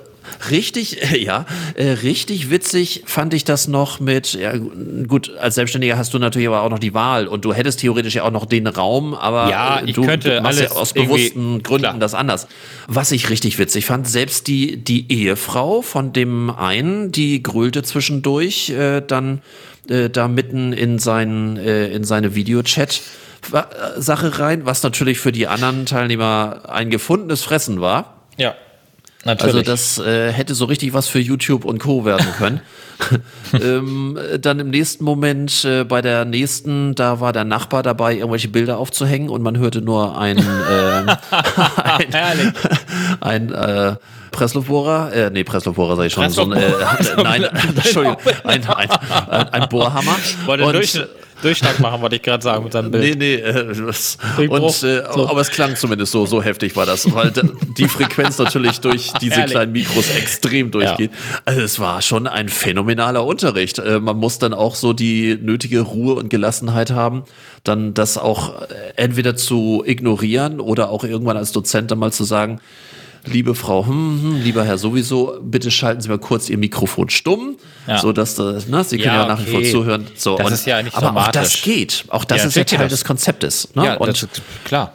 [0.49, 4.53] Richtig, ja, äh, richtig witzig fand ich das noch mit, ja,
[5.07, 8.15] gut, als Selbstständiger hast du natürlich aber auch noch die Wahl und du hättest theoretisch
[8.15, 11.83] ja auch noch den Raum, aber ja, ich du, könnte machst ja aus bewussten Gründen
[11.83, 11.99] klar.
[11.99, 12.47] das anders.
[12.87, 18.69] Was ich richtig witzig fand, selbst die, die Ehefrau von dem einen, die grölte zwischendurch
[18.69, 19.41] äh, dann
[19.89, 23.01] äh, da mitten in, seinen, äh, in seine Videochat.
[23.97, 28.23] Sache rein, was natürlich für die anderen Teilnehmer ein gefundenes Fressen war.
[28.35, 28.55] Ja.
[29.27, 29.67] Natürlich.
[29.67, 32.05] Also das äh, hätte so richtig was für YouTube und Co.
[32.05, 32.61] werden können.
[33.61, 38.47] ähm, dann im nächsten Moment, äh, bei der nächsten, da war der Nachbar dabei, irgendwelche
[38.47, 40.41] Bilder aufzuhängen und man hörte nur ein, äh,
[42.13, 42.53] ein,
[43.19, 43.95] ein äh,
[44.31, 46.71] Pressluftbohrer, äh, nee, Pressluftbohrer sag ich schon, so ein, äh,
[47.17, 48.89] nein, Entschuldigung, ein, ein,
[49.29, 50.15] ein, ein Bohrhammer.
[50.47, 51.07] und,
[51.41, 53.17] Durchschlag machen, wollte ich gerade sagen mit seinem Bild.
[53.17, 55.29] Nee, nee, äh, und, äh, so.
[55.29, 57.31] aber es klang zumindest so, so heftig war das, weil
[57.77, 59.51] die Frequenz natürlich durch diese Ehrlich?
[59.51, 61.11] kleinen Mikros extrem durchgeht.
[61.11, 61.39] Ja.
[61.45, 63.79] Also es war schon ein phänomenaler Unterricht.
[63.79, 67.23] Äh, man muss dann auch so die nötige Ruhe und Gelassenheit haben,
[67.63, 68.65] dann das auch äh,
[68.95, 72.59] entweder zu ignorieren oder auch irgendwann als Dozent dann mal zu sagen,
[73.27, 77.57] liebe Frau, hm, hm, lieber Herr sowieso, bitte schalten Sie mal kurz Ihr Mikrofon stumm,
[77.87, 77.99] ja.
[77.99, 80.07] so dass das, ne, Sie können ja, ja nach wie vor zuhören.
[80.15, 82.05] So, das und, ist ja nicht aber auch das geht.
[82.09, 82.91] Auch das ja, ist ja Teil das.
[82.91, 83.69] des Konzeptes.
[83.75, 83.85] Ne?
[83.85, 84.27] Ja, und das,
[84.63, 84.93] klar.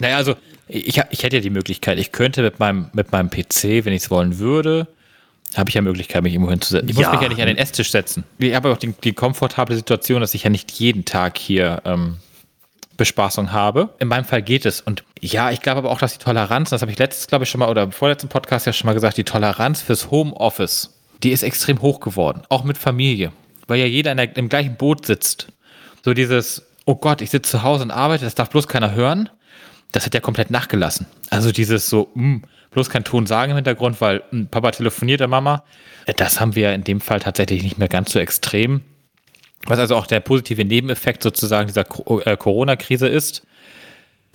[0.00, 0.34] Naja, also
[0.68, 4.04] ich, ich hätte ja die Möglichkeit, ich könnte mit meinem, mit meinem PC, wenn ich
[4.04, 4.88] es wollen würde,
[5.54, 6.88] habe ich ja Möglichkeit, mich irgendwo hinzusetzen.
[6.88, 8.24] Ich muss mich ja nicht an den Esstisch setzen.
[8.38, 12.16] Ich habe auch die, die komfortable Situation, dass ich ja nicht jeden Tag hier ähm,
[12.96, 13.90] Bespaßung habe.
[13.98, 14.80] In meinem Fall geht es.
[14.80, 17.50] Und ja, ich glaube aber auch, dass die Toleranz, das habe ich letztes, glaube ich,
[17.50, 21.30] schon mal, oder im vorletzten Podcast ja schon mal gesagt, die Toleranz fürs Homeoffice, die
[21.30, 22.42] ist extrem hoch geworden.
[22.48, 23.32] Auch mit Familie.
[23.66, 25.48] Weil ja jeder der, im gleichen Boot sitzt.
[26.04, 29.28] So dieses, oh Gott, ich sitze zu Hause und arbeite, das darf bloß keiner hören.
[29.92, 31.06] Das hat ja komplett nachgelassen.
[31.30, 35.20] Also dieses so, mh, hm, bloß kein Ton sagen im Hintergrund, weil mh, Papa telefoniert
[35.20, 35.64] der Mama.
[36.16, 38.82] Das haben wir in dem Fall tatsächlich nicht mehr ganz so extrem.
[39.66, 41.84] Was also auch der positive Nebeneffekt sozusagen dieser
[42.26, 43.42] äh, Corona-Krise ist.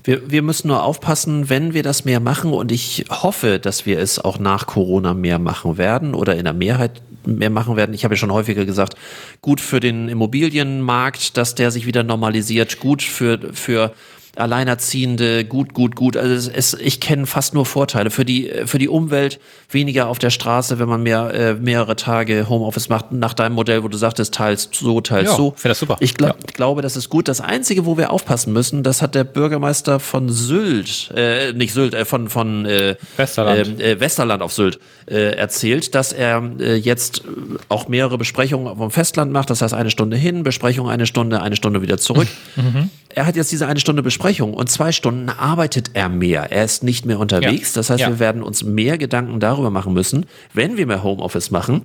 [0.03, 3.99] Wir, wir müssen nur aufpassen, wenn wir das mehr machen und ich hoffe, dass wir
[3.99, 7.93] es auch nach Corona mehr machen werden oder in der Mehrheit mehr machen werden.
[7.93, 8.95] Ich habe ja schon häufiger gesagt,
[9.41, 13.93] gut für den Immobilienmarkt, dass der sich wieder normalisiert, gut für, für
[14.37, 16.15] Alleinerziehende, gut, gut, gut.
[16.15, 20.29] Also es, ich kenne fast nur Vorteile für die für die Umwelt, weniger auf der
[20.29, 24.33] Straße, wenn man mehr äh, mehrere Tage Homeoffice macht nach deinem Modell, wo du sagtest,
[24.33, 25.53] teils so, teils ja, so.
[25.55, 25.97] Finde das super.
[25.99, 26.35] Ich glaub, ja.
[26.53, 27.27] glaube, das ist gut.
[27.27, 31.95] Das einzige, wo wir aufpassen müssen, das hat der Bürgermeister von Sylt, äh, nicht Sylt,
[31.95, 37.23] äh, von von äh, Westerland, äh, Westerland auf Sylt äh, erzählt, dass er äh, jetzt
[37.69, 39.49] auch mehrere Besprechungen vom Festland macht.
[39.49, 42.27] Das heißt eine Stunde hin, Besprechung eine Stunde, eine Stunde wieder zurück.
[42.55, 42.91] Mhm.
[43.09, 46.51] Er hat jetzt diese eine Stunde Besprechung Besprechung und zwei Stunden arbeitet er mehr.
[46.51, 47.73] Er ist nicht mehr unterwegs.
[47.73, 47.79] Ja.
[47.79, 48.09] Das heißt, ja.
[48.09, 51.83] wir werden uns mehr Gedanken darüber machen müssen, wenn wir mehr Homeoffice machen,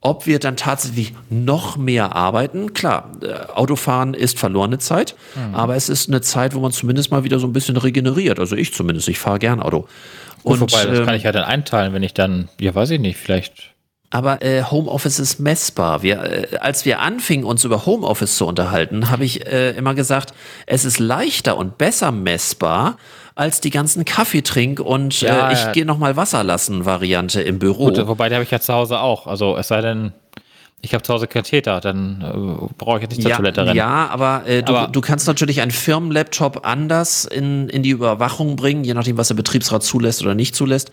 [0.00, 2.72] ob wir dann tatsächlich noch mehr arbeiten.
[2.72, 5.54] Klar, äh, Autofahren ist verlorene Zeit, mhm.
[5.54, 8.40] aber es ist eine Zeit, wo man zumindest mal wieder so ein bisschen regeneriert.
[8.40, 9.86] Also ich zumindest, ich fahre gern Auto.
[10.42, 12.90] Und, Gut, wobei, das ähm, kann ich ja dann einteilen, wenn ich dann, ja weiß
[12.90, 13.71] ich nicht, vielleicht
[14.12, 16.02] aber äh, Homeoffice ist messbar.
[16.02, 20.34] Wir, äh, als wir anfingen, uns über Homeoffice zu unterhalten, habe ich äh, immer gesagt,
[20.66, 22.98] es ist leichter und besser messbar
[23.34, 25.72] als die ganzen Kaffeetrink und ja, äh, ich ja.
[25.72, 27.86] gehe noch mal Wasser lassen Variante im Büro.
[27.86, 29.26] Gut, wobei die habe ich ja zu Hause auch.
[29.26, 30.12] Also es sei denn,
[30.82, 33.76] ich habe zu Hause Katheter, dann äh, brauche ich jetzt nicht zur ja, Toilette rennen.
[33.76, 38.56] Ja, aber, äh, du, aber du kannst natürlich einen Firmenlaptop anders in, in die Überwachung
[38.56, 40.92] bringen, je nachdem, was der Betriebsrat zulässt oder nicht zulässt.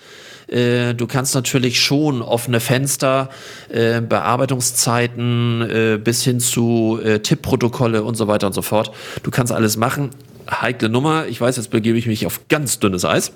[0.52, 3.30] Äh, du kannst natürlich schon offene Fenster,
[3.70, 8.92] äh, Bearbeitungszeiten äh, bis hin zu äh, Tippprotokolle und so weiter und so fort.
[9.24, 10.10] Du kannst alles machen.
[10.50, 11.28] Heikle Nummer.
[11.28, 13.32] Ich weiß, jetzt begebe ich mich auf ganz dünnes Eis.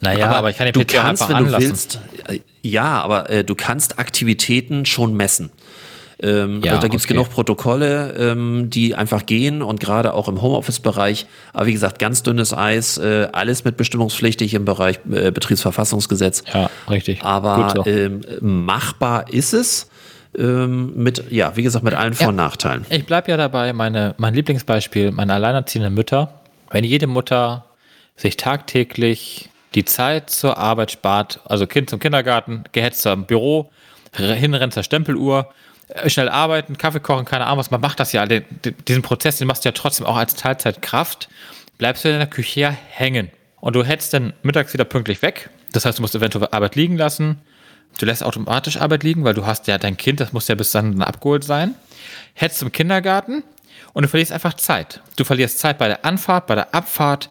[0.00, 3.42] Naja, aber, aber ich kann den du PC kannst, wenn du willst, äh, ja, aber
[3.42, 5.50] du kannst Aktivitäten schon messen.
[6.22, 7.14] Ähm, ja, also da gibt es okay.
[7.14, 11.26] genug Protokolle, ähm, die einfach gehen und gerade auch im Homeoffice-Bereich.
[11.52, 16.44] Aber wie gesagt, ganz dünnes Eis, äh, alles mit bestimmungspflichtig im Bereich äh, Betriebsverfassungsgesetz.
[16.52, 17.22] Ja, richtig.
[17.22, 17.86] Aber so.
[17.86, 19.88] ähm, machbar ist es.
[20.38, 22.86] Ähm, mit, ja, wie gesagt, mit allen Vor- und Nachteilen.
[22.88, 26.40] Ich bleibe ja dabei, meine, mein Lieblingsbeispiel, meine alleinerziehenden Mütter.
[26.70, 27.64] Wenn jede Mutter
[28.14, 33.70] sich tagtäglich die Zeit zur Arbeit spart, also Kind zum Kindergarten, gehetzt am Büro,
[34.12, 35.48] hinrennt zur Stempeluhr,
[36.06, 38.44] schnell arbeiten, Kaffee kochen, keine Ahnung was, man macht das ja, den,
[38.88, 41.28] diesen Prozess, den machst du ja trotzdem auch als Teilzeitkraft,
[41.78, 43.30] bleibst du in der Küche ja hängen.
[43.60, 46.96] Und du hättest dann mittags wieder pünktlich weg, das heißt, du musst eventuell Arbeit liegen
[46.96, 47.40] lassen,
[47.98, 50.72] du lässt automatisch Arbeit liegen, weil du hast ja dein Kind, das muss ja bis
[50.72, 51.74] dann abgeholt sein,
[52.34, 53.42] hättest im Kindergarten
[53.92, 55.00] und du verlierst einfach Zeit.
[55.16, 57.30] Du verlierst Zeit bei der Anfahrt, bei der Abfahrt.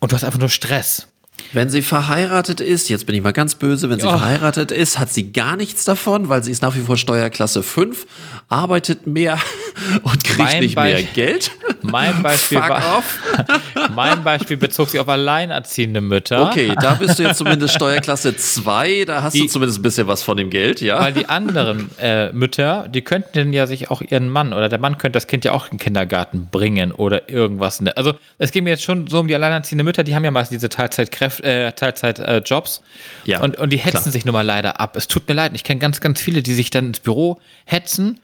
[0.00, 1.08] Und du hast einfach nur Stress.
[1.52, 4.10] Wenn sie verheiratet ist, jetzt bin ich mal ganz böse, wenn sie oh.
[4.10, 8.06] verheiratet ist, hat sie gar nichts davon, weil sie ist nach wie vor Steuerklasse 5,
[8.48, 9.38] arbeitet mehr
[10.02, 11.52] und kriegt mein nicht Be mehr Geld.
[11.82, 13.02] Mein Beispiel, war,
[13.94, 16.48] mein Beispiel bezog sich auf alleinerziehende Mütter.
[16.48, 20.06] Okay, da bist du jetzt zumindest Steuerklasse 2, da hast die, du zumindest ein bisschen
[20.06, 21.00] was von dem Geld, ja.
[21.00, 24.98] Weil die anderen äh, Mütter, die könnten ja sich auch ihren Mann oder der Mann
[24.98, 27.80] könnte das Kind ja auch in den Kindergarten bringen oder irgendwas.
[27.96, 30.56] Also es geht mir jetzt schon so um die alleinerziehende Mütter, die haben ja meistens
[30.56, 32.82] diese Teilzeitkräfte, äh, Teilzeitjobs.
[33.26, 34.12] Äh, ja, und, und die hetzen klar.
[34.12, 34.96] sich nun mal leider ab.
[34.96, 38.20] Es tut mir leid, ich kenne ganz, ganz viele, die sich dann ins Büro hetzen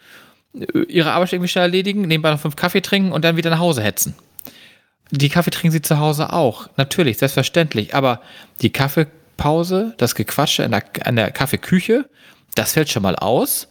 [0.53, 3.83] ihre Arbeit irgendwie schnell erledigen, nebenbei noch fünf Kaffee trinken und dann wieder nach Hause
[3.83, 4.15] hetzen.
[5.11, 6.69] Die Kaffee trinken sie zu Hause auch.
[6.77, 7.95] Natürlich, selbstverständlich.
[7.95, 8.21] Aber
[8.61, 12.09] die Kaffeepause, das Gequatsche in der, an der Kaffeeküche,
[12.55, 13.69] das fällt schon mal aus.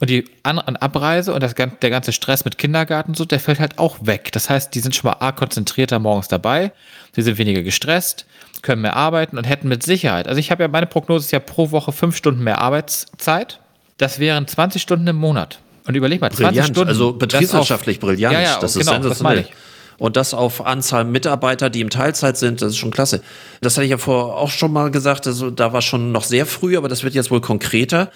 [0.00, 3.60] Und die An- und Abreise und das, der ganze Stress mit Kindergarten so, der fällt
[3.60, 4.32] halt auch weg.
[4.32, 6.72] Das heißt, die sind schon mal arg konzentrierter morgens dabei.
[7.14, 8.24] Sie sind weniger gestresst,
[8.62, 10.26] können mehr arbeiten und hätten mit Sicherheit.
[10.26, 13.60] Also ich habe ja, meine Prognose ist ja pro Woche fünf Stunden mehr Arbeitszeit.
[13.98, 15.58] Das wären 20 Stunden im Monat.
[15.86, 16.88] Und überleg mal, 20 brillant, Stunden.
[16.88, 18.20] Also betriebswirtschaftlich auf, brillant.
[18.20, 19.42] Ja, ja, das ist genau, sensationell.
[19.42, 19.50] Das
[19.98, 23.22] und das auf Anzahl Mitarbeiter, die im Teilzeit sind, das ist schon klasse.
[23.60, 26.46] Das hatte ich ja vor auch schon mal gesagt, also da war schon noch sehr
[26.46, 28.10] früh, aber das wird jetzt wohl konkreter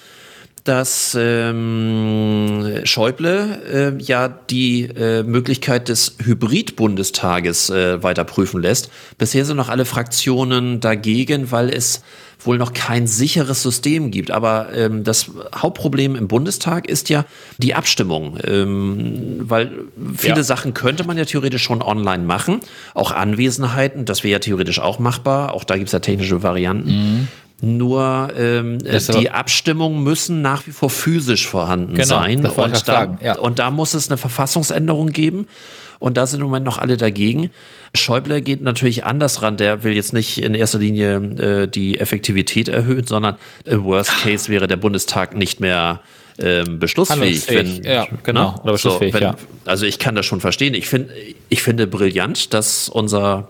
[0.64, 8.90] dass ähm, Schäuble äh, ja die äh, Möglichkeit des Hybrid-Bundestages äh, weiter prüfen lässt.
[9.18, 12.02] Bisher sind noch alle Fraktionen dagegen, weil es
[12.46, 14.30] wohl noch kein sicheres System gibt.
[14.30, 17.24] Aber ähm, das Hauptproblem im Bundestag ist ja
[17.58, 19.70] die Abstimmung, ähm, weil
[20.16, 20.42] viele ja.
[20.42, 22.60] Sachen könnte man ja theoretisch schon online machen,
[22.94, 25.54] auch Anwesenheiten, das wäre ja theoretisch auch machbar.
[25.54, 26.90] Auch da gibt es ja technische Varianten.
[26.90, 27.28] Mhm.
[27.64, 32.46] Nur ähm, die Abstimmungen müssen nach wie vor physisch vorhanden genau, sein.
[32.46, 33.38] Und da, ja.
[33.38, 35.46] und da muss es eine Verfassungsänderung geben.
[35.98, 37.50] Und da sind im Moment noch alle dagegen.
[37.94, 39.56] Schäuble geht natürlich anders ran.
[39.56, 44.50] Der will jetzt nicht in erster Linie äh, die Effektivität erhöhen, sondern im Worst Case
[44.50, 46.00] wäre der Bundestag nicht mehr
[46.38, 47.48] ähm, beschlussfähig.
[47.48, 48.52] Wenn, ja, genau.
[48.52, 48.60] Ne?
[48.62, 49.36] Oder beschlussfähig, so, wenn, ja.
[49.64, 50.74] Also ich kann das schon verstehen.
[50.74, 51.08] Ich, find,
[51.48, 53.48] ich finde brillant, dass unser,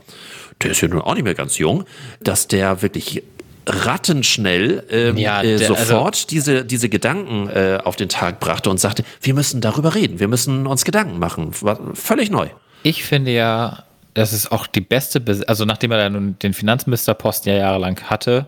[0.63, 1.85] der ist ja nun auch nicht mehr ganz jung,
[2.23, 3.23] dass der wirklich
[3.67, 8.41] rattenschnell ähm, ja, äh, der, äh, sofort also, diese, diese Gedanken äh, auf den Tag
[8.41, 11.51] brachte und sagte, wir müssen darüber reden, wir müssen uns Gedanken machen.
[11.61, 12.49] War völlig neu.
[12.83, 13.85] Ich finde ja,
[14.15, 18.47] das ist auch die beste, Bes also nachdem er nun den Finanzministerposten ja jahrelang hatte,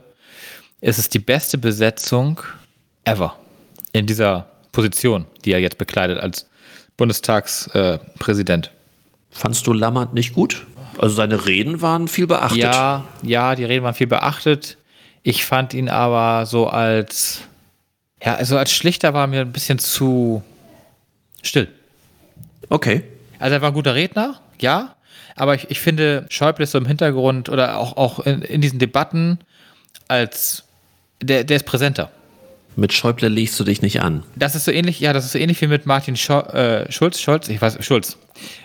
[0.80, 2.40] ist es die beste Besetzung
[3.04, 3.36] ever
[3.92, 6.46] in dieser Position, die er jetzt bekleidet als
[6.96, 8.66] Bundestagspräsident.
[8.66, 8.70] Äh,
[9.30, 10.66] Fandst du Lammert nicht gut?
[10.98, 12.58] Also seine Reden waren viel beachtet.
[12.58, 14.78] Ja, ja, die Reden waren viel beachtet.
[15.26, 17.40] Ich fand ihn aber so als,
[18.22, 20.44] ja, also als Schlichter war mir ein bisschen zu
[21.42, 21.66] still.
[22.68, 23.02] Okay.
[23.40, 24.94] Also er war ein guter Redner, ja.
[25.34, 28.78] Aber ich, ich finde, Schäuble ist so im Hintergrund oder auch, auch in, in diesen
[28.78, 29.40] Debatten
[30.06, 30.62] als,
[31.20, 32.12] der, der ist präsenter.
[32.76, 34.22] Mit Schäuble legst du dich nicht an.
[34.36, 37.18] Das ist so ähnlich, ja, das ist so ähnlich wie mit Martin Scho äh, Schulz,
[37.18, 38.16] Scholz, ich weiß, Schulz.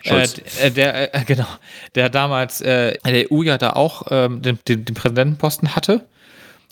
[0.05, 0.39] Schulz.
[0.61, 1.47] Äh, der, äh, genau,
[1.95, 6.05] der damals äh, der EU ja da auch ähm, den, den, den Präsidentenposten hatte.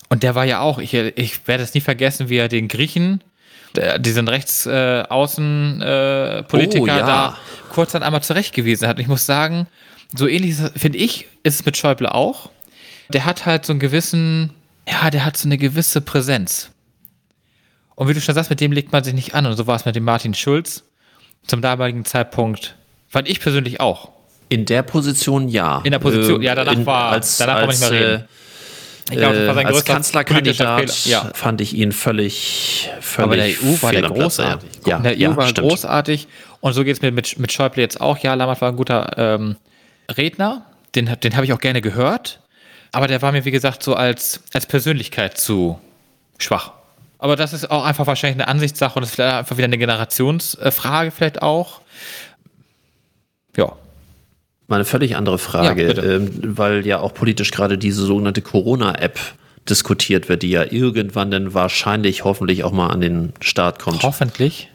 [0.10, 3.24] Und der war ja auch, ich, ich werde es nie vergessen, wie er den Griechen,
[4.00, 7.06] diesen Rechtsaußenpolitiker äh, oh, ja.
[7.06, 7.38] da
[7.70, 8.98] kurz dann einmal zurechtgewiesen hat.
[8.98, 9.68] Und ich muss sagen,
[10.16, 12.50] so ähnlich finde ich, ist es mit Schäuble auch.
[13.10, 14.52] Der hat halt so einen gewissen,
[14.88, 16.72] ja, der hat so eine gewisse Präsenz.
[17.96, 19.46] Und wie du schon sagst, mit dem legt man sich nicht an.
[19.46, 20.84] Und so war es mit dem Martin Schulz
[21.46, 22.76] zum damaligen Zeitpunkt.
[23.08, 24.10] Fand ich persönlich auch.
[24.50, 25.82] In der Position ja.
[25.84, 28.12] In der Position, äh, ja, danach in, war, als, danach als, kann man nicht mehr
[28.12, 28.24] reden.
[28.24, 28.28] Äh,
[29.18, 31.32] sein äh, als Kanzlerkandidat ja.
[31.34, 34.70] fand ich ihn völlig, völlig Aber der EU war der großartig.
[34.86, 35.68] Ja, in der EU ja, war stimmt.
[35.68, 36.28] großartig.
[36.62, 38.18] Und so geht es mir mit, mit Schäuble jetzt auch.
[38.20, 39.56] Ja, Lammert war ein guter ähm,
[40.10, 40.66] Redner.
[40.96, 42.42] Den, den habe ich auch gerne gehört.
[42.92, 45.80] Aber der war mir, wie gesagt, so als, als Persönlichkeit zu
[46.38, 46.72] schwach.
[47.20, 49.78] Aber das ist auch einfach wahrscheinlich eine Ansichtssache und das ist vielleicht einfach wieder eine
[49.78, 51.82] Generationsfrage vielleicht auch.
[53.58, 53.74] Ja.
[54.70, 59.20] Mal eine völlig andere Frage, ja, ähm, weil ja auch politisch gerade diese sogenannte Corona-App
[59.68, 64.04] diskutiert wird, die ja irgendwann dann wahrscheinlich hoffentlich auch mal an den Start kommt.
[64.04, 64.70] Hoffentlich.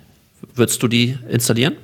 [0.54, 1.74] Würdest du die installieren?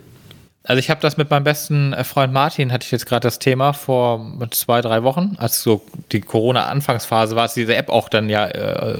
[0.64, 3.38] Also ich habe das mit meinem besten äh, Freund Martin, hatte ich jetzt gerade das
[3.38, 5.82] Thema vor zwei, drei Wochen, als so
[6.12, 8.98] die Corona-Anfangsphase war, als diese App auch dann ja äh,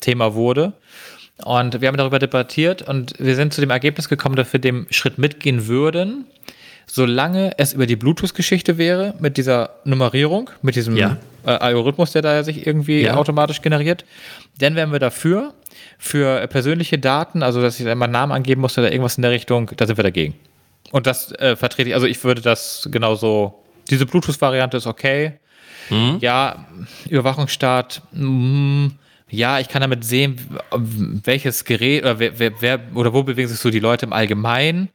[0.00, 0.72] Thema wurde.
[1.44, 4.88] Und wir haben darüber debattiert und wir sind zu dem Ergebnis gekommen, dass wir dem
[4.90, 6.24] Schritt mitgehen würden,
[6.90, 11.18] solange es über die Bluetooth-Geschichte wäre, mit dieser Nummerierung, mit diesem ja.
[11.46, 13.14] äh, Algorithmus, der da sich irgendwie ja.
[13.14, 14.04] automatisch generiert.
[14.58, 15.54] Dann wären wir dafür.
[16.00, 19.32] Für persönliche Daten, also dass ich einmal einen Namen angeben muss oder irgendwas in der
[19.32, 20.34] Richtung, da sind wir dagegen.
[20.90, 25.34] Und das äh, vertrete ich, also ich würde das genauso, diese Bluetooth-Variante ist okay.
[25.90, 26.18] Mhm.
[26.20, 26.66] Ja,
[27.08, 28.98] Überwachungsstaat, mh, mm,
[29.30, 30.38] ja, ich kann damit sehen,
[31.24, 34.88] welches Gerät oder wer, wer, wer, oder wo bewegen sich so die Leute im Allgemeinen.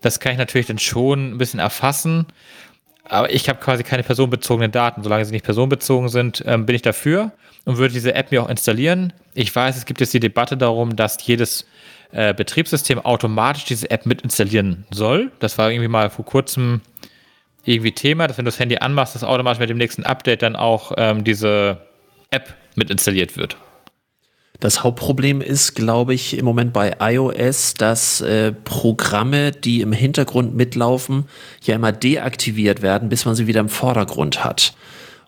[0.00, 2.26] Das kann ich natürlich dann schon ein bisschen erfassen.
[3.04, 5.02] Aber ich habe quasi keine personenbezogenen Daten.
[5.02, 7.32] Solange sie nicht personenbezogen sind, ähm, bin ich dafür
[7.64, 9.12] und würde diese App mir auch installieren.
[9.34, 11.66] Ich weiß, es gibt jetzt die Debatte darum, dass jedes
[12.12, 15.32] äh, Betriebssystem automatisch diese App mit installieren soll.
[15.38, 16.82] Das war irgendwie mal vor kurzem
[17.64, 20.56] irgendwie Thema, dass wenn du das Handy anmachst, dass automatisch mit dem nächsten Update dann
[20.56, 21.78] auch ähm, diese
[22.30, 23.56] App mit installiert wird.
[24.60, 30.56] Das Hauptproblem ist, glaube ich, im Moment bei iOS, dass äh, Programme, die im Hintergrund
[30.56, 31.26] mitlaufen,
[31.62, 34.74] ja immer deaktiviert werden, bis man sie wieder im Vordergrund hat.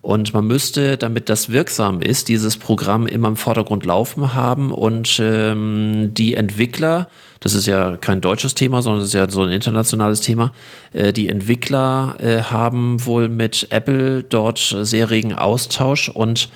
[0.03, 5.21] Und man müsste, damit das wirksam ist, dieses Programm immer im Vordergrund laufen haben und
[5.23, 7.09] ähm, die Entwickler,
[7.39, 10.53] das ist ja kein deutsches Thema, sondern das ist ja so ein internationales Thema,
[10.93, 16.49] äh, die Entwickler äh, haben wohl mit Apple dort sehr regen Austausch und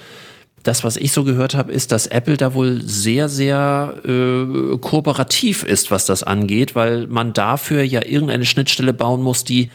[0.64, 5.62] das, was ich so gehört habe, ist, dass Apple da wohl sehr, sehr äh, kooperativ
[5.62, 9.70] ist, was das angeht, weil man dafür ja irgendeine Schnittstelle bauen muss, die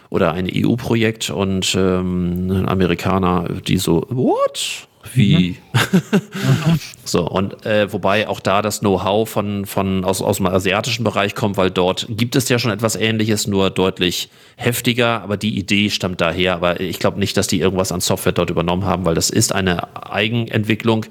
[0.10, 4.88] oder ein EU-Projekt und ähm, Amerikaner, die so, what?
[5.14, 5.58] Wie?
[5.74, 6.80] Mhm.
[7.06, 11.36] so, und äh, wobei auch da das Know-how von, von aus, aus dem asiatischen Bereich
[11.36, 15.90] kommt, weil dort gibt es ja schon etwas ähnliches, nur deutlich heftiger, aber die Idee
[15.90, 16.56] stammt daher.
[16.56, 19.54] Aber ich glaube nicht, dass die irgendwas an Software dort übernommen haben, weil das ist
[19.54, 21.06] eine Eigenentwicklung.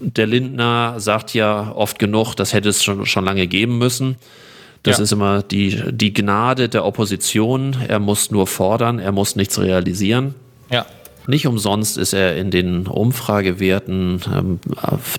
[0.00, 4.16] Der Lindner sagt ja oft genug, das hätte es schon, schon lange geben müssen.
[4.82, 5.04] Das ja.
[5.04, 7.76] ist immer die, die Gnade der Opposition.
[7.86, 10.34] Er muss nur fordern, er muss nichts realisieren.
[10.70, 10.86] Ja.
[11.26, 14.60] Nicht umsonst ist er in den Umfragewerten ähm,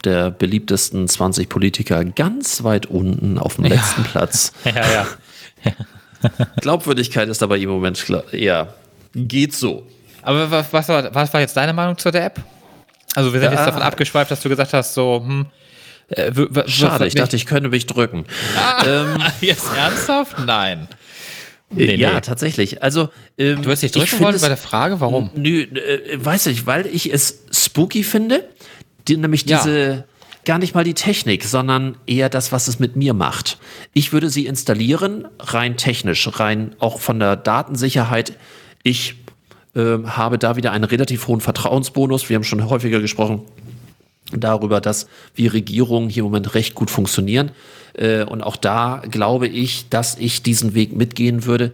[0.03, 4.07] der beliebtesten 20 Politiker ganz weit unten auf dem letzten ja.
[4.11, 4.53] Platz.
[4.65, 5.07] Ja, ja.
[6.61, 8.73] Glaubwürdigkeit ist aber im Moment eher
[9.15, 9.87] geht so.
[10.21, 12.41] Aber was, was, war, was war jetzt deine Meinung zu der App?
[13.15, 15.45] Also wir sind ja, jetzt davon abgeschweift, dass du gesagt hast, so, hm,
[16.09, 16.31] äh,
[16.67, 18.25] Schade, ich dachte, ich könnte mich drücken.
[18.57, 20.37] Ah, ähm, jetzt ernsthaft?
[20.45, 20.87] Nein.
[21.76, 22.21] Nee, ja, nee.
[22.21, 22.84] tatsächlich.
[22.84, 25.30] Also ähm, du hast dich drücken wollen bei der Frage, warum?
[25.36, 28.47] Nö, äh, weiß ich, weil ich es spooky finde,
[29.07, 29.63] die, nämlich ja.
[29.63, 30.05] diese
[30.45, 33.57] gar nicht mal die Technik, sondern eher das, was es mit mir macht.
[33.93, 38.34] Ich würde sie installieren, rein technisch, rein auch von der Datensicherheit.
[38.84, 39.15] Ich
[39.76, 42.30] äh, habe da wieder einen relativ hohen Vertrauensbonus.
[42.30, 43.43] Wir haben schon häufiger gesprochen
[44.39, 47.51] darüber, dass wir Regierungen hier im Moment recht gut funktionieren.
[47.95, 51.73] Äh, und auch da glaube ich, dass ich diesen Weg mitgehen würde.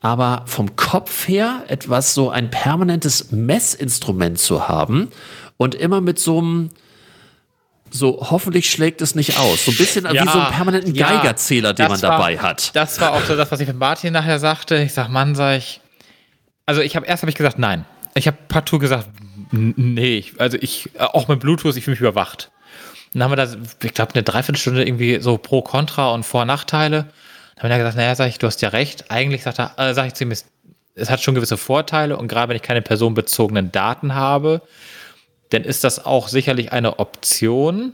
[0.00, 5.08] aber vom Kopf her etwas so ein permanentes Messinstrument zu haben
[5.56, 6.70] und immer mit so einem
[7.92, 9.64] so hoffentlich schlägt es nicht aus.
[9.64, 12.74] So ein bisschen ja, wie so einen permanenten Geigerzähler, den man dabei war, hat.
[12.76, 14.76] Das war auch so das, was ich mit Martin nachher sagte.
[14.76, 15.80] Ich sag, Mann, sag ich.
[16.66, 17.84] Also ich habe erst habe ich gesagt, nein.
[18.14, 19.08] Ich habe partout gesagt,
[19.52, 20.24] nee.
[20.38, 22.50] Also ich, auch mit Bluetooth, ich fühle mich überwacht.
[23.12, 23.48] Dann haben wir da,
[23.82, 27.06] ich glaube, eine Dreiviertelstunde irgendwie so pro, contra und Vor- und Nachteile.
[27.56, 29.10] Dann haben wir gesagt, naja, sag ich, du hast ja recht.
[29.10, 32.56] Eigentlich sagt er, äh, sag ich ihm, es hat schon gewisse Vorteile und gerade wenn
[32.56, 34.62] ich keine personenbezogenen Daten habe,
[35.50, 37.92] dann ist das auch sicherlich eine Option.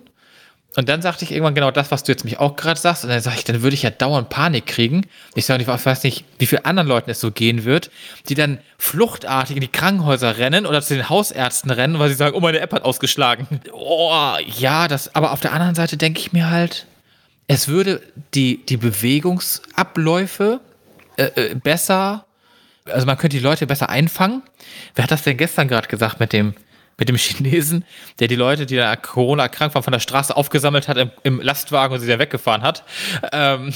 [0.75, 3.05] Und dann sagte ich irgendwann genau das, was du jetzt mich auch gerade sagst.
[3.05, 5.07] Und dann sage ich, dann würde ich ja dauernd Panik kriegen.
[5.35, 7.91] Ich sage, ich weiß nicht, wie vielen anderen Leuten es so gehen wird,
[8.29, 12.37] die dann fluchtartig in die Krankenhäuser rennen oder zu den Hausärzten rennen, weil sie sagen,
[12.37, 13.47] oh, meine App hat ausgeschlagen.
[13.73, 16.87] Oh, ja, das, aber auf der anderen Seite denke ich mir halt,
[17.47, 18.03] es würde
[18.35, 20.61] die, die Bewegungsabläufe
[21.17, 22.27] äh, äh, besser,
[22.85, 24.43] also man könnte die Leute besser einfangen.
[24.95, 26.55] Wer hat das denn gestern gerade gesagt mit dem,
[26.99, 27.85] mit dem Chinesen,
[28.19, 31.41] der die Leute, die da Corona erkrankt waren, von der Straße aufgesammelt hat im, im
[31.41, 32.85] Lastwagen und sie dann weggefahren hat.
[33.33, 33.73] Ähm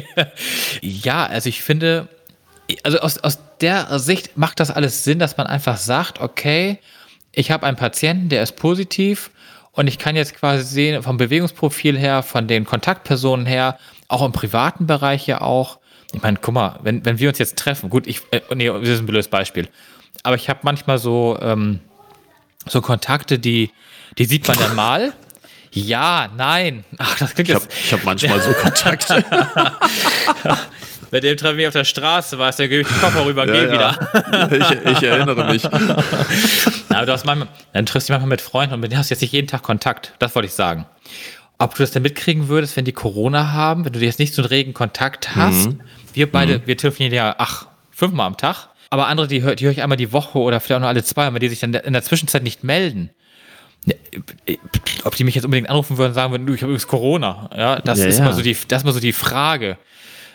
[0.80, 2.08] ja, also ich finde,
[2.82, 6.78] also aus, aus der Sicht macht das alles Sinn, dass man einfach sagt, okay,
[7.32, 9.30] ich habe einen Patienten, der ist positiv
[9.72, 13.78] und ich kann jetzt quasi sehen, vom Bewegungsprofil her, von den Kontaktpersonen her,
[14.08, 15.78] auch im privaten Bereich ja auch.
[16.12, 18.88] Ich meine, guck mal, wenn, wenn wir uns jetzt treffen, gut, ich, äh, nee, das
[18.88, 19.68] ist ein blödes Beispiel.
[20.22, 21.80] Aber ich habe manchmal so, ähm,
[22.66, 23.70] so Kontakte, die,
[24.18, 25.12] die sieht man dann mal.
[25.72, 26.84] Ja, nein.
[26.98, 29.24] Ach, das klingt ich habe manchmal so Kontakte.
[31.10, 33.46] Bei dem treffen wir auf der Straße, weißt du, der gebe ich den Koffer rüber,
[33.46, 33.72] ja, geh ja.
[33.72, 34.84] wieder.
[34.84, 35.64] ich, ich, erinnere mich.
[36.90, 39.10] Aber du hast manchmal, dann triffst du dich manchmal mit Freunden und mit denen hast
[39.10, 40.12] du jetzt nicht jeden Tag Kontakt.
[40.18, 40.84] Das wollte ich sagen.
[41.56, 44.42] Ob du das denn mitkriegen würdest, wenn die Corona haben, wenn du jetzt nicht so
[44.42, 45.68] einen regen Kontakt hast.
[45.68, 45.80] Mhm.
[46.12, 46.66] Wir beide, mhm.
[46.66, 48.68] wir telefonieren ja, ach, fünfmal am Tag.
[48.90, 51.26] Aber andere, die höre hör ich einmal die Woche oder vielleicht auch nur alle zwei,
[51.26, 53.10] aber die sich dann in der Zwischenzeit nicht melden.
[55.04, 57.50] Ob die mich jetzt unbedingt anrufen würden und sagen würden, du, ich habe übrigens Corona.
[57.56, 58.24] Ja, das, ja, ist ja.
[58.24, 59.78] Mal so die, das ist mal so die Frage.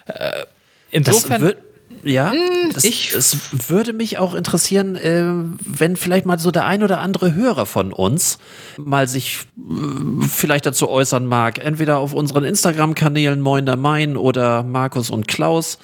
[0.05, 0.43] Äh,
[0.91, 1.53] insofern.
[2.03, 3.37] Ja, hm, das, ich, es
[3.69, 5.23] würde mich auch interessieren, äh,
[5.61, 8.39] wenn vielleicht mal so der ein oder andere Hörer von uns
[8.77, 14.63] mal sich äh, vielleicht dazu äußern mag, entweder auf unseren Instagram-Kanälen Moin der Main oder
[14.63, 15.77] Markus und Klaus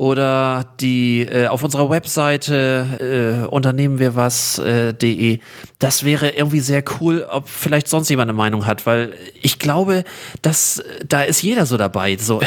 [0.00, 5.34] oder die äh, auf unserer Webseite äh, unternehmen wir was.de.
[5.34, 5.40] Äh,
[5.78, 10.04] das wäre irgendwie sehr cool, ob vielleicht sonst jemand eine Meinung hat, weil ich glaube,
[10.40, 12.16] dass da ist jeder so dabei.
[12.16, 12.46] So, äh,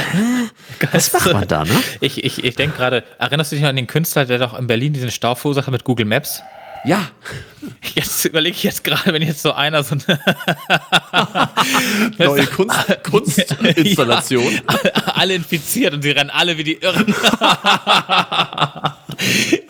[0.92, 1.76] was macht man da, ne?
[2.02, 4.94] Ich, ich, ich denke gerade, erinnerst du dich an den Künstler, der doch in Berlin
[4.94, 6.42] diesen Stau verursacht mit Google Maps?
[6.84, 7.10] Ja.
[7.96, 10.20] Jetzt überlege ich jetzt gerade, wenn jetzt so einer so eine
[12.18, 14.44] neue Kunst, Kunstinstallation.
[14.44, 17.14] Ja, alle infiziert und sie rennen alle wie die Irren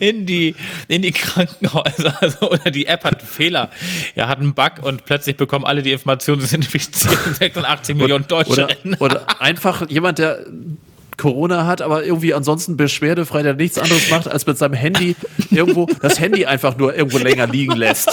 [0.00, 0.56] in die
[0.88, 2.16] in die Krankenhäuser.
[2.20, 3.70] Also, oder die App hat einen Fehler,
[4.16, 7.18] ja, hat einen Bug und plötzlich bekommen alle die Informationen, sie sind infiziert.
[7.38, 8.66] 86 Millionen Deutsche.
[8.84, 10.46] Oder, oder einfach jemand, der
[11.16, 15.16] Corona hat, aber irgendwie ansonsten beschwerdefrei, der nichts anderes macht, als mit seinem Handy
[15.50, 18.10] irgendwo das Handy einfach nur irgendwo länger liegen lässt.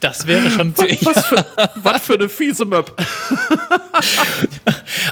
[0.00, 1.46] Das wäre schon was, was, für,
[1.82, 2.94] was für eine fiese Map.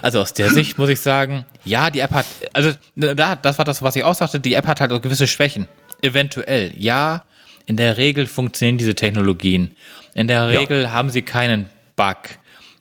[0.03, 3.65] Also aus der Sicht muss ich sagen, ja, die App hat, also da, das war
[3.65, 5.67] das, was ich auch sagte, die App hat halt gewisse Schwächen.
[6.03, 7.25] Eventuell, ja.
[7.67, 9.75] In der Regel funktionieren diese Technologien.
[10.15, 10.93] In der Regel ja.
[10.93, 12.17] haben sie keinen Bug.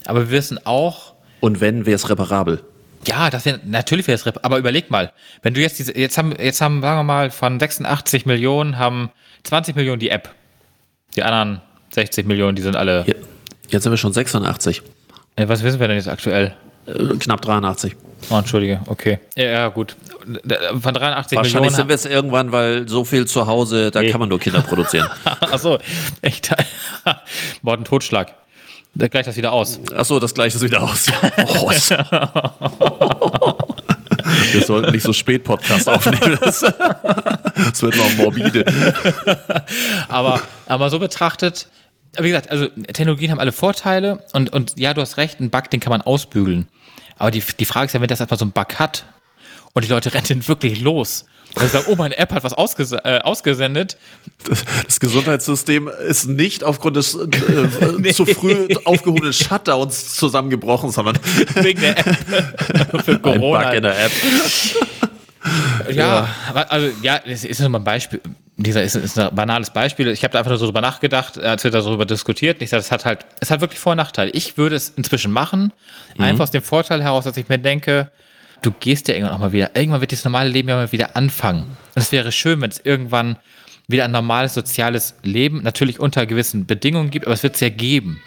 [0.05, 1.15] Aber wir wissen auch.
[1.39, 2.61] Und wenn, wäre es reparabel.
[3.07, 6.33] Ja, das wäre natürlich wäre es, aber überleg mal, wenn du jetzt diese, jetzt haben,
[6.39, 9.11] jetzt haben, sagen wir mal, von 86 Millionen haben
[9.43, 10.33] 20 Millionen die App.
[11.15, 11.61] Die anderen
[11.93, 13.05] 60 Millionen, die sind alle.
[13.69, 14.81] Jetzt sind wir schon 86.
[15.37, 16.53] Was wissen wir denn jetzt aktuell?
[16.87, 17.95] Äh, knapp 83.
[18.29, 19.19] Oh, entschuldige, okay.
[19.35, 19.95] Ja, ja gut.
[20.19, 20.47] Von 83
[20.81, 21.37] Wahrscheinlich Millionen.
[21.37, 24.11] Wahrscheinlich sind wir es irgendwann, weil so viel zu Hause, da nee.
[24.11, 25.07] kann man nur Kinder produzieren.
[25.39, 25.77] Achso,
[26.21, 26.55] echt.
[27.61, 28.33] Mord und Totschlag.
[28.95, 29.79] Da gleicht das wieder aus.
[29.93, 31.07] Achso, das gleicht es wieder aus.
[31.47, 31.69] Oh,
[34.53, 36.37] Wir sollten nicht so spät Podcast aufnehmen.
[36.41, 38.63] Das, das wird noch morbide.
[40.07, 41.67] Aber, aber so betrachtet,
[42.17, 45.69] wie gesagt, also Technologien haben alle Vorteile und, und ja, du hast recht, ein Bug,
[45.69, 46.69] den kann man ausbügeln.
[47.17, 49.03] Aber die, die Frage ist ja, wenn das erstmal so ein Bug hat
[49.75, 53.19] und die Leute rennen wirklich los und sagen, oh, meine App hat was ausges äh,
[53.23, 53.97] ausgesendet.
[54.47, 57.27] Das, das, Gesundheitssystem ist nicht aufgrund des äh,
[57.97, 58.11] nee.
[58.13, 61.17] zu früh aufgehobenen Shutdowns zusammengebrochen, sondern
[61.55, 62.05] wegen der App
[63.05, 63.59] für Corona.
[63.59, 64.11] Ein Bug in der App.
[65.89, 68.21] Ja, ja, also ja, es ist nur mal ein Beispiel.
[68.57, 70.07] Dieser ist, ist ein banales Beispiel.
[70.07, 72.61] Ich habe da einfach nur so drüber nachgedacht, als wir darüber diskutiert.
[72.61, 74.31] Ich sage, es hat halt, es hat wirklich Vor- und Nachteile.
[74.31, 75.73] Ich würde es inzwischen machen,
[76.17, 76.23] mhm.
[76.23, 78.09] einfach aus dem Vorteil heraus, dass ich mir denke,
[78.61, 79.75] du gehst ja irgendwann auch mal wieder.
[79.75, 81.63] Irgendwann wird dieses normale Leben ja mal wieder anfangen.
[81.63, 83.37] Und es wäre schön, wenn es irgendwann
[83.87, 87.69] wieder ein normales soziales Leben, natürlich unter gewissen Bedingungen gibt, aber es wird es ja
[87.69, 88.21] geben.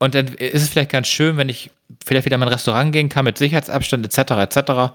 [0.00, 1.70] Und dann ist es vielleicht ganz schön, wenn ich
[2.04, 4.32] vielleicht wieder in mein Restaurant gehen kann mit Sicherheitsabstand etc.
[4.32, 4.94] etc.,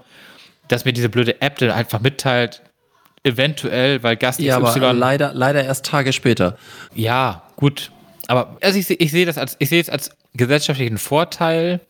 [0.68, 2.62] dass mir diese blöde App dann einfach mitteilt,
[3.24, 4.78] eventuell, weil Gast ja, XY.
[4.78, 6.56] Aber leider, leider erst Tage später.
[6.94, 7.90] Ja, gut.
[8.28, 11.80] Aber also ich, ich sehe das als, ich sehe es als gesellschaftlichen Vorteil,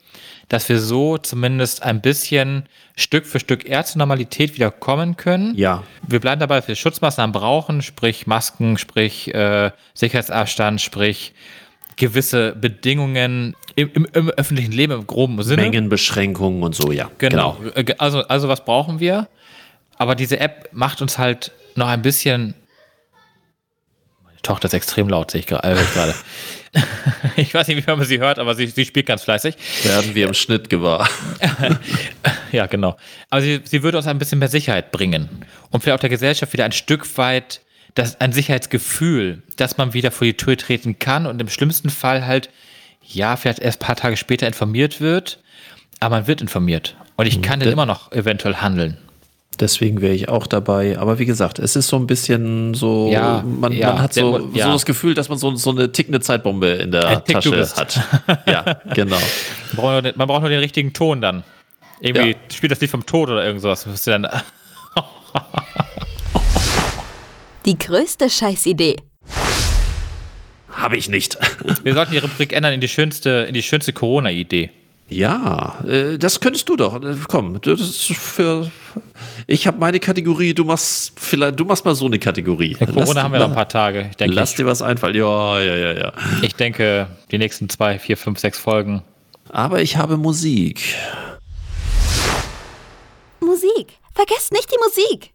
[0.51, 2.64] dass wir so zumindest ein bisschen
[2.96, 5.55] Stück für Stück eher zur Normalität wieder kommen können.
[5.55, 5.84] Ja.
[6.07, 11.34] Wir bleiben dabei, dass wir Schutzmaßnahmen brauchen, sprich Masken, sprich äh, Sicherheitsabstand, sprich
[11.94, 15.62] gewisse Bedingungen im, im, im, öffentlichen Leben im groben Sinne.
[15.62, 17.09] Mengenbeschränkungen und so, ja.
[17.18, 17.57] Genau.
[17.61, 17.76] genau.
[17.76, 19.28] Äh, also, also was brauchen wir?
[19.98, 22.55] Aber diese App macht uns halt noch ein bisschen.
[24.24, 26.14] Meine Tochter ist extrem laut, sehe ich gerade.
[27.36, 29.56] ich weiß nicht, wie man sie hört, aber sie, sie spielt ganz fleißig.
[29.82, 31.08] Werden wir im Schnitt gewahr.
[32.52, 32.96] ja, genau.
[33.28, 35.28] Aber sie, sie würde uns ein bisschen mehr Sicherheit bringen.
[35.70, 37.60] Und vielleicht auch der Gesellschaft wieder ein Stück weit
[37.94, 42.26] das, ein Sicherheitsgefühl, dass man wieder vor die Tür treten kann und im schlimmsten Fall
[42.26, 42.50] halt,
[43.02, 45.40] ja, vielleicht erst ein paar Tage später informiert wird,
[45.98, 46.96] aber man wird informiert.
[47.16, 48.96] Und ich kann dann immer noch eventuell handeln.
[49.59, 50.98] Deswegen wäre ich auch dabei.
[50.98, 54.48] Aber wie gesagt, es ist so ein bisschen so, ja, man, ja, man, hat so,
[54.55, 54.66] ja.
[54.66, 58.01] so, das Gefühl, dass man so, so eine tickende Zeitbombe in der Ein Tasche hat.
[58.46, 59.18] ja, genau.
[59.72, 61.42] Man braucht, nur, man braucht, nur den richtigen Ton dann.
[62.01, 63.86] Irgendwie spielt das Lied vom Tod oder irgend sowas.
[67.66, 68.96] Die größte Scheißidee.
[70.70, 71.36] Habe ich nicht.
[71.82, 74.70] Wir sollten die Rubrik ändern in die schönste, in die schönste Corona-Idee.
[75.11, 77.02] Ja, äh, das könntest du doch.
[77.02, 78.70] Äh, komm, das ist für.
[79.48, 82.76] Ich habe meine Kategorie, du machst vielleicht, du machst mal so eine Kategorie.
[82.78, 84.06] Ja, Corona lass haben wir noch ein paar Tage.
[84.11, 85.16] Ich denke, lass dir was einfallen.
[85.16, 86.12] Ja, ja, ja, ja.
[86.42, 89.02] Ich denke, die nächsten zwei, vier, fünf, sechs Folgen.
[89.48, 90.94] Aber ich habe Musik.
[93.40, 93.98] Musik.
[94.14, 95.32] Vergesst nicht die Musik.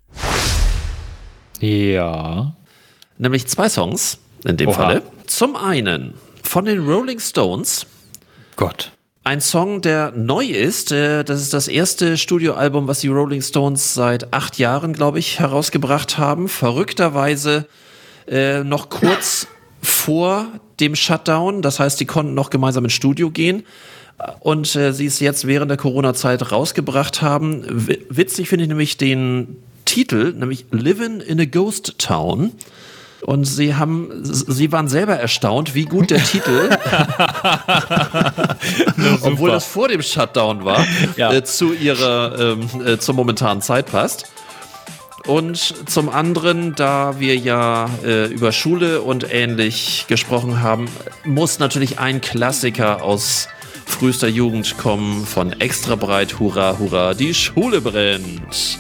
[1.60, 2.56] Ja.
[3.18, 4.76] Nämlich zwei Songs in dem Oha.
[4.76, 5.02] Falle.
[5.28, 6.14] Zum einen
[6.44, 7.86] von den Rolling Stones.
[8.56, 8.95] Gott.
[9.28, 10.92] Ein Song, der neu ist.
[10.92, 15.40] Äh, das ist das erste Studioalbum, was die Rolling Stones seit acht Jahren, glaube ich,
[15.40, 16.48] herausgebracht haben.
[16.48, 17.66] Verrückterweise
[18.28, 19.48] äh, noch kurz
[19.82, 20.46] vor
[20.80, 21.64] dem Shutdown.
[21.64, 23.64] Das heißt, die konnten noch gemeinsam ins Studio gehen.
[24.42, 27.64] Und äh, sie es jetzt während der Corona-Zeit rausgebracht haben.
[28.12, 32.52] witzig finde ich nämlich den Titel, nämlich Living in a Ghost Town.
[33.26, 36.70] Und sie haben, sie waren selber erstaunt, wie gut der Titel,
[39.22, 40.86] obwohl das vor dem Shutdown war,
[41.18, 41.34] ja.
[41.34, 44.32] äh, zu ihrer, ähm, äh, zur momentanen Zeit passt.
[45.26, 50.88] Und zum anderen, da wir ja äh, über Schule und ähnlich gesprochen haben,
[51.24, 53.48] muss natürlich ein Klassiker aus
[53.88, 58.78] frühester Jugend kommen von Extra Breit, Hurra, Hurra, die Schule brennt.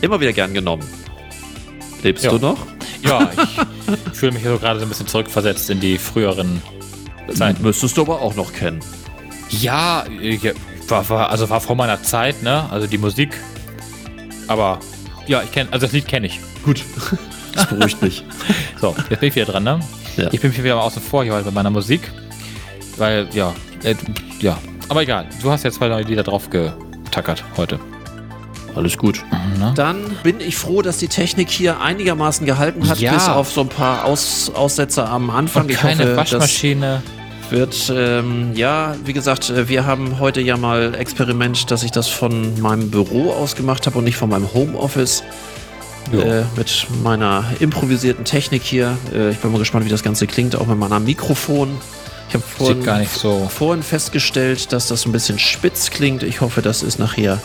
[0.00, 0.82] Immer wieder gern genommen.
[2.04, 2.30] Lebst ja.
[2.30, 2.58] du noch?
[3.02, 3.30] Ja,
[4.12, 6.62] ich fühle mich so gerade so ein bisschen zurückversetzt in die früheren
[7.34, 7.62] Zeiten.
[7.62, 8.80] Müsstest du aber auch noch kennen.
[9.48, 10.04] Ja,
[10.88, 12.70] war, war, also war vor meiner Zeit, ne?
[12.70, 13.40] Also die Musik.
[14.48, 14.80] Aber
[15.26, 16.40] ja, ich kenne, also das Lied kenne ich.
[16.64, 16.82] Gut.
[17.54, 18.24] Das beruhigt mich.
[18.80, 19.78] so, jetzt bin ich wieder dran, ne?
[20.16, 20.28] Ja.
[20.32, 22.10] Ich bin wieder mal außen vor hier heute bei meiner Musik.
[22.96, 23.94] Weil, ja, äh,
[24.40, 24.58] ja.
[24.88, 27.78] Aber egal, du hast jetzt zwei neue Lieder drauf getackert heute.
[28.74, 29.22] Alles gut.
[29.30, 29.74] Mhm.
[29.74, 33.14] Dann bin ich froh, dass die Technik hier einigermaßen gehalten hat, ja.
[33.14, 35.64] bis auf so ein paar Aus Aussetzer am Anfang.
[35.64, 37.02] Und ich keine hoffe, Waschmaschine.
[37.50, 42.08] Wird, ähm, ja, wie gesagt, äh, wir haben heute ja mal Experiment, dass ich das
[42.08, 45.22] von meinem Büro aus gemacht habe und nicht von meinem Homeoffice.
[46.12, 48.96] Äh, mit meiner improvisierten Technik hier.
[49.14, 51.78] Äh, ich bin mal gespannt, wie das Ganze klingt, auch mit meinem Mikrofon.
[52.28, 53.48] Ich habe vorhin, so.
[53.48, 56.22] vorhin festgestellt, dass das ein bisschen spitz klingt.
[56.22, 57.40] Ich hoffe, das ist nachher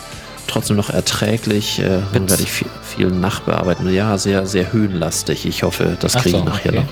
[0.50, 1.78] trotzdem noch erträglich.
[1.78, 3.92] Äh, dann werde ich viel, viel, nachbearbeiten.
[3.92, 5.46] Ja, sehr, sehr höhenlastig.
[5.46, 6.84] Ich hoffe, das kriege ich so, nachher okay.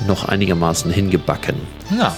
[0.00, 1.56] noch, noch einigermaßen hingebacken.
[1.96, 2.16] Ja.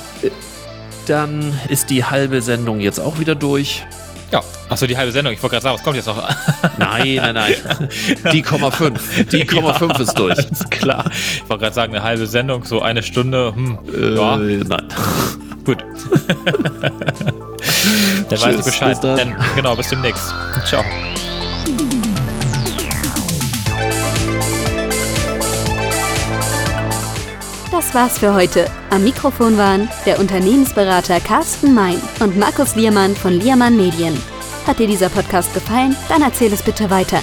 [1.07, 3.85] Dann ist die halbe Sendung jetzt auch wieder durch.
[4.33, 5.33] Ja, achso, die halbe Sendung.
[5.33, 6.17] Ich wollte gerade sagen, was kommt jetzt noch?
[6.79, 7.89] nein, nein, nein.
[8.33, 9.29] Die Komma 5.
[9.29, 10.39] Die Komma 5 ist durch.
[10.39, 11.05] Ist klar.
[11.13, 13.53] Ich wollte gerade sagen, eine halbe Sendung, so eine Stunde.
[13.55, 14.37] Hm, äh, ja.
[14.37, 14.89] Nein.
[15.65, 15.79] Gut.
[18.29, 18.99] Dann weiß ich Bescheid.
[19.03, 20.35] Dann, genau, bis demnächst.
[20.67, 20.85] Ciao.
[27.71, 28.71] Das war's für heute.
[28.91, 34.17] Am Mikrofon waren der Unternehmensberater Carsten Mein und Markus Liermann von Liermann Medien.
[34.67, 35.97] Hat dir dieser Podcast gefallen?
[36.09, 37.21] Dann erzähl es bitte weiter.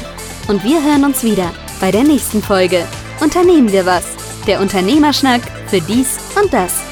[0.47, 2.85] Und wir hören uns wieder bei der nächsten Folge.
[3.21, 4.03] Unternehmen wir was.
[4.45, 6.90] Der Unternehmerschnack für dies und das.